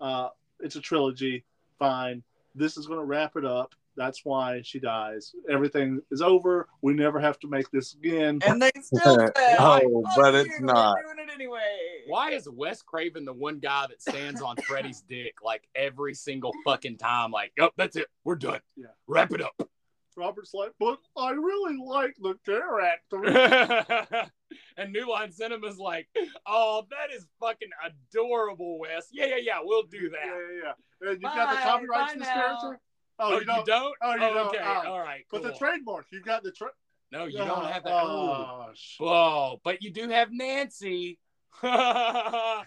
[0.00, 0.28] uh,
[0.60, 1.44] it's a trilogy.
[1.78, 2.22] Fine.
[2.54, 3.74] This is going to wrap it up.
[3.98, 5.34] That's why she dies.
[5.50, 6.68] Everything is over.
[6.82, 10.40] We never have to make this again." And they still said, Oh, "Fuck but you,
[10.40, 10.96] it's we're not.
[11.04, 11.60] doing it anyway.
[12.06, 16.52] Why is Wes Craven the one guy that stands on Freddy's dick like every single
[16.64, 17.30] fucking time?
[17.30, 18.06] Like, oh, that's it.
[18.24, 18.60] We're done.
[18.76, 18.86] Yeah.
[19.06, 19.68] Wrap it up.
[20.16, 24.30] Robert's like, "But I really like the character."
[24.76, 26.08] and New Line Cinema's like,
[26.46, 29.08] oh, that is fucking adorable, Wes.
[29.12, 29.58] Yeah, yeah, yeah.
[29.62, 30.20] We'll do that.
[30.24, 31.10] yeah, yeah.
[31.10, 32.34] And you got the Bye, copyrights bye to this now.
[32.34, 32.80] character?
[33.18, 33.96] Oh, oh you don't?
[34.02, 34.48] Oh, you oh, don't?
[34.48, 34.58] okay.
[34.62, 34.92] Oh.
[34.92, 35.24] All right.
[35.30, 36.70] But the trademark, you got the tra-
[37.12, 37.92] no, you don't have that.
[37.92, 38.66] Oh.
[38.68, 41.18] Oh, Whoa, but you do have Nancy.
[41.62, 42.64] well,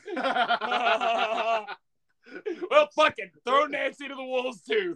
[2.95, 4.95] fucking throw Nancy to the wolves too.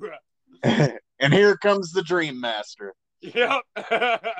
[1.19, 2.93] and here comes the Dream Master.
[3.21, 3.61] Yep.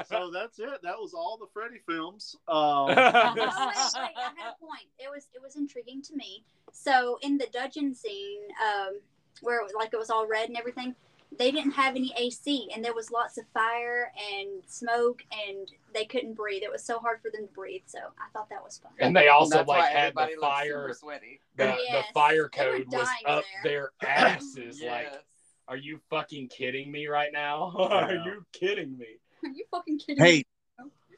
[0.10, 0.80] so that's it.
[0.84, 2.36] That was all the Freddy films.
[2.48, 3.48] Um, Oh, wait, wait,
[3.96, 4.88] I had a point.
[5.00, 6.44] It was it was intriguing to me.
[6.74, 9.00] So in the dungeon scene, um,
[9.42, 10.96] where it was like it was all red and everything,
[11.40, 16.04] they didn't have any AC, and there was lots of fire and smoke, and they
[16.06, 16.62] couldn't breathe.
[16.64, 17.84] It was so hard for them to breathe.
[17.86, 18.92] So I thought that was fun.
[19.00, 20.88] and they also That's like had the fire.
[20.90, 21.40] super sweaty.
[21.56, 23.92] The, the fire code was up there.
[24.02, 24.82] their asses.
[24.82, 25.20] Like, Yes.
[25.68, 27.72] Are you fucking kidding me right now?
[27.78, 29.06] are you kidding me?
[29.44, 30.30] Are you fucking kidding me?
[30.30, 30.44] Hey,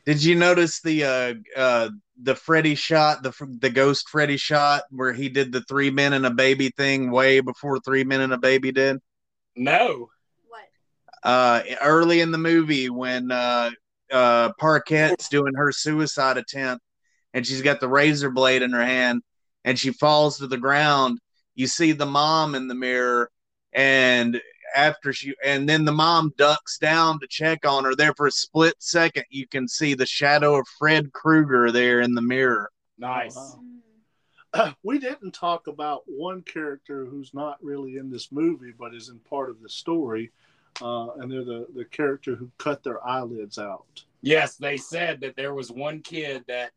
[0.05, 1.89] did you notice the uh uh
[2.21, 6.25] the Freddy shot, the the ghost Freddy shot where he did the three men and
[6.25, 8.99] a baby thing way before three men and a baby did?
[9.55, 10.09] No.
[10.47, 10.63] What?
[11.23, 13.71] Uh early in the movie when uh
[14.11, 16.83] uh Parquette's doing her suicide attempt
[17.33, 19.23] and she's got the razor blade in her hand
[19.63, 21.17] and she falls to the ground,
[21.55, 23.31] you see the mom in the mirror
[23.75, 24.41] and
[24.75, 28.31] after she and then the mom ducks down to check on her there for a
[28.31, 33.35] split second you can see the shadow of fred krueger there in the mirror Nice.
[33.37, 33.59] Oh,
[34.55, 34.75] Mm.
[34.83, 39.19] we didn't talk about one character who's not really in this movie, but is in
[39.19, 40.31] part of the story.
[40.81, 44.03] Uh, and they're the, the character who cut their eyelids out.
[44.21, 46.71] Yes, they said that there was one kid that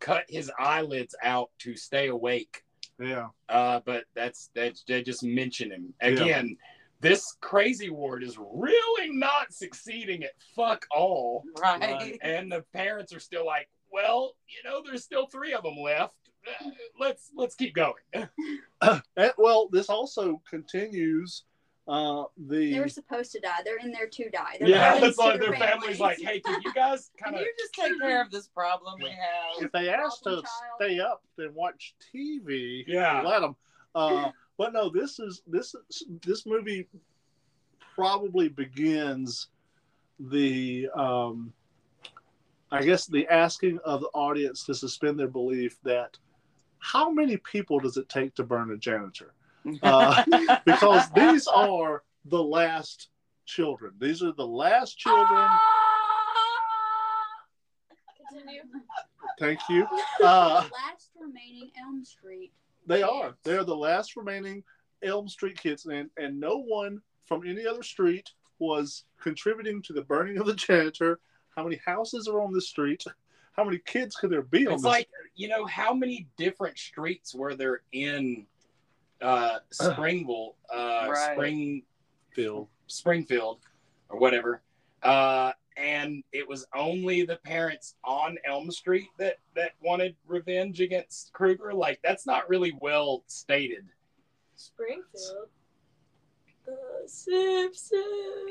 [0.00, 2.63] cut his eyelids out to stay awake.
[3.00, 3.28] Yeah.
[3.48, 6.08] Uh, but that's that's they just mention him Yeah.
[6.08, 6.56] again.
[7.00, 12.16] This crazy ward is really not succeeding at fuck all, Right.
[12.22, 16.14] and the parents are still like, well, you know, there's still three of them left.
[16.48, 17.94] Uh, Let's let's keep going.
[19.16, 21.44] And, well, this also continues
[21.86, 22.72] uh, the.
[22.72, 23.58] They were supposed to die.
[23.64, 24.56] They're in there to die.
[24.58, 27.36] They're Yeah, burdens it's like to their family's like, hey, can you guys Can kind
[27.36, 29.62] of you just take care of this problem we have?
[29.64, 30.46] if they asked to child.
[30.80, 33.20] stay up and watch TV, Yeah.
[33.22, 33.54] let them.
[33.94, 35.74] Uh, but no, this is this
[36.24, 36.88] this movie
[37.94, 39.48] probably begins
[40.18, 41.52] the um,
[42.72, 46.16] I guess the asking of the audience to suspend their belief that
[46.78, 49.33] how many people does it take to burn a janitor?
[49.82, 50.24] Uh,
[50.66, 53.08] because these are the last
[53.46, 53.92] children.
[53.98, 55.48] These are the last children.
[58.30, 58.62] Continue.
[59.38, 59.86] Thank you.
[60.22, 62.52] Uh, last remaining Elm Street.
[62.86, 63.34] They are.
[63.42, 64.62] They're the last remaining
[65.02, 70.02] Elm Street kids, and and no one from any other street was contributing to the
[70.02, 71.18] burning of the janitor.
[71.56, 73.04] How many houses are on this street?
[73.52, 74.88] How many kids could there be on It's this?
[74.88, 78.46] like you know how many different streets were there in
[79.22, 81.32] uh, Springville, uh, Right.
[81.34, 83.60] Springfield, Springfield,
[84.08, 84.62] or whatever,
[85.02, 91.32] uh, and it was only the parents on Elm Street that that wanted revenge against
[91.32, 91.72] Krueger.
[91.74, 93.84] Like that's not really well stated.
[94.56, 95.48] Springfield.
[96.66, 98.02] The Simpsons.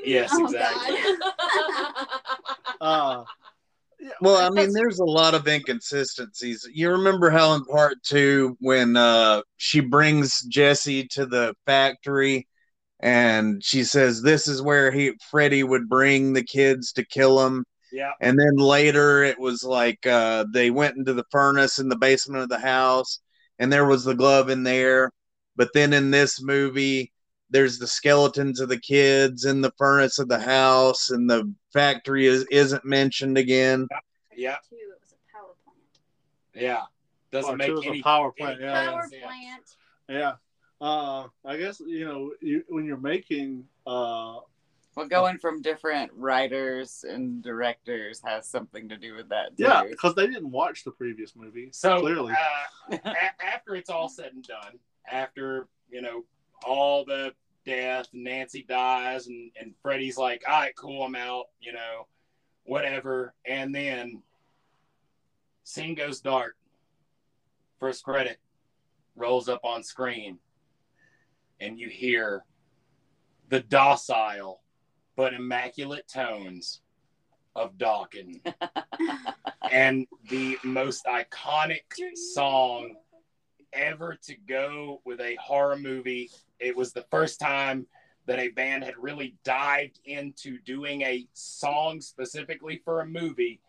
[0.04, 0.96] Yes, Oh, exactly.
[2.80, 3.24] uh, yeah,
[4.20, 6.68] Well, I mean, there's a lot of inconsistencies.
[6.72, 12.46] You remember how in part two, when uh, she brings Jesse to the factory
[13.00, 17.64] and she says, This is where he Freddy would bring the kids to kill him.
[17.92, 18.12] Yeah.
[18.20, 22.42] And then later it was like uh, they went into the furnace in the basement
[22.42, 23.20] of the house
[23.58, 25.10] and there was the glove in there.
[25.56, 27.12] But then in this movie,
[27.54, 32.26] there's the skeletons of the kids in the furnace of the house and the factory
[32.26, 33.86] is, isn't mentioned again.
[34.36, 35.78] Yeah, Two, it was a power plant.
[36.52, 36.82] yeah.
[37.30, 38.90] Doesn't Part make two is a any power plant, any yeah.
[38.90, 39.24] Power yeah.
[39.24, 39.76] plant.
[40.08, 40.32] yeah.
[40.80, 44.38] Uh, I guess you know you, when you're making uh,
[44.96, 49.56] Well, going from different writers and directors has something to do with that.
[49.56, 49.62] Too.
[49.62, 51.68] yeah, because they didn't watch the previous movie.
[51.72, 56.24] So clearly, uh, a- after it's all said and done, after you know
[56.66, 57.32] all the
[57.64, 62.06] death, and Nancy dies, and and Freddy's like, "All right, cool, I'm out," you know,
[62.64, 64.22] whatever, and then
[65.64, 66.56] scene goes dark.
[67.80, 68.38] First credit
[69.16, 70.38] rolls up on screen,
[71.60, 72.44] and you hear
[73.48, 74.62] the docile
[75.16, 76.80] but immaculate tones
[77.54, 78.40] of Dokken.
[79.70, 81.82] And the most iconic
[82.14, 82.96] song
[83.74, 86.30] ever to go with a horror movie.
[86.58, 87.86] It was the first time
[88.26, 93.60] that a band had really dived into doing a song specifically for a movie,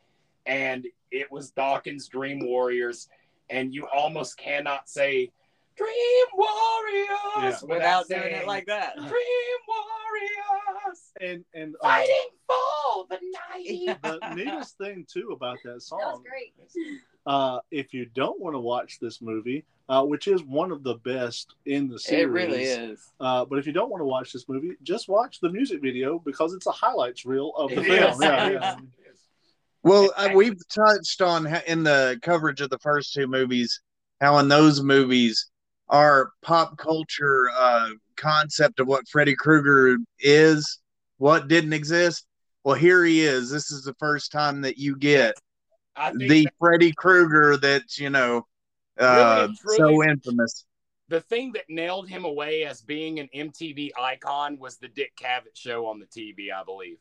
[0.46, 3.10] and it was Dokken's Dream Warriors.
[3.50, 5.32] And you almost cannot say
[5.78, 7.68] Dream Warriors Yeah.
[7.68, 8.96] Without doing it like that.
[8.96, 14.02] Dream Warriors and and uh, fighting for the night.
[14.04, 16.00] the neatest thing too about that song.
[16.00, 16.54] That was song great.
[17.26, 20.96] uh, if you don't want to watch this movie, uh, which is one of the
[20.96, 23.12] best in the series, It really is.
[23.20, 26.20] Uh, but if you don't want to watch this movie, just watch the music video
[26.20, 28.12] because it's a highlights reel of the It film.
[28.14, 28.20] is.
[28.22, 28.76] Yeah, yeah.
[29.84, 33.82] Well, uh, we've touched on in the coverage of the first two movies
[34.22, 35.52] how in those movies
[35.90, 40.80] our pop culture uh, concept of what Freddy Krueger is,
[41.18, 42.26] what didn't exist.
[42.64, 43.52] Well, here he is.
[43.52, 45.36] This is the first time that you get
[46.16, 48.46] the that Freddy Krueger that's you know
[49.00, 50.66] uh, Really, so infamous.
[51.10, 55.56] the thing that nailed him away as being an MTV icon was the Dick Cavett
[55.56, 56.98] show on the TV, I believe.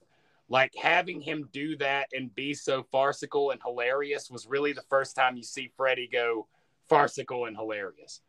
[0.48, 5.16] Like having him do that and be so farcical and hilarious was really the first
[5.16, 6.46] time you see Freddy go
[6.88, 8.20] farcical and hilarious.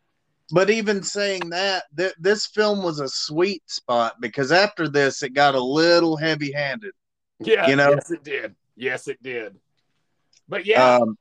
[0.52, 5.30] But even saying that, th- this film was a sweet spot because after this, it
[5.30, 6.92] got a little heavy-handed.
[7.40, 7.90] Yeah, You know?
[7.90, 8.54] yes, it did.
[8.76, 9.56] Yes, it did.
[10.48, 11.18] But yeah, Um,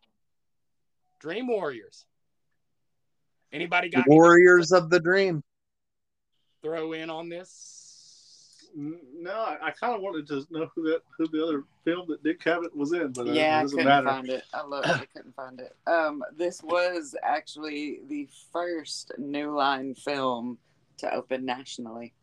[1.20, 2.06] Dream Warriors.
[3.52, 5.42] Anybody got Warriors of the Dream.
[6.62, 7.75] throw in on this?
[8.78, 12.22] No, I, I kind of wanted to know who that who the other film that
[12.24, 14.08] Dick Cavett was in, but uh, yeah, it I couldn't matter.
[14.08, 14.44] find it.
[14.54, 15.76] I looked, I couldn't find it.
[15.88, 20.58] Um, this was actually the first New Line film
[20.98, 22.14] to open nationally.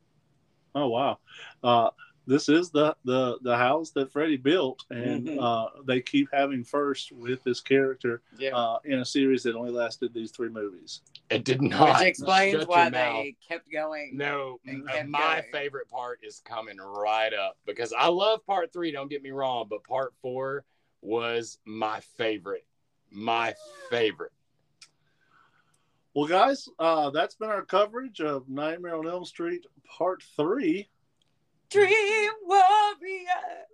[0.74, 1.18] Oh wow!
[1.64, 1.88] Uh,
[2.26, 5.38] this is the the the house that Freddy built, and Mhm.
[5.40, 8.56] uh, they keep having first with this character Yeah.
[8.56, 11.02] uh, in a series that only lasted these three movies.
[11.30, 11.98] It did not.
[11.98, 14.16] Which explains Shut why they kept going.
[14.16, 15.52] No, and kept my going.
[15.52, 18.92] favorite part is coming right up because I love part three.
[18.92, 20.64] Don't get me wrong, but part four
[21.00, 22.66] was my favorite.
[23.10, 23.54] My
[23.90, 24.32] favorite.
[26.14, 30.88] Well, guys, uh, that's been our coverage of Nightmare on Elm Street Part Three.
[31.72, 33.64] Dream Warrior.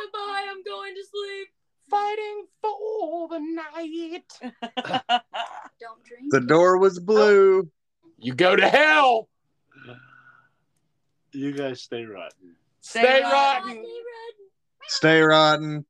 [0.00, 1.48] Goodbye, I'm going to sleep.
[1.90, 4.24] Fighting for the night.
[5.78, 6.30] Don't drink.
[6.30, 7.70] The door was blue.
[8.18, 9.28] You go to hell.
[11.32, 12.32] You guys stay right.
[12.80, 13.68] Stay, rotten.
[13.68, 13.84] rotten.
[14.88, 15.84] Stay rotten.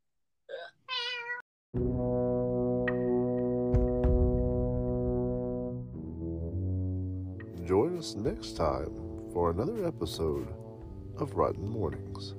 [7.64, 8.90] Join us next time
[9.32, 10.48] for another episode
[11.22, 12.34] of Rotten Mornings.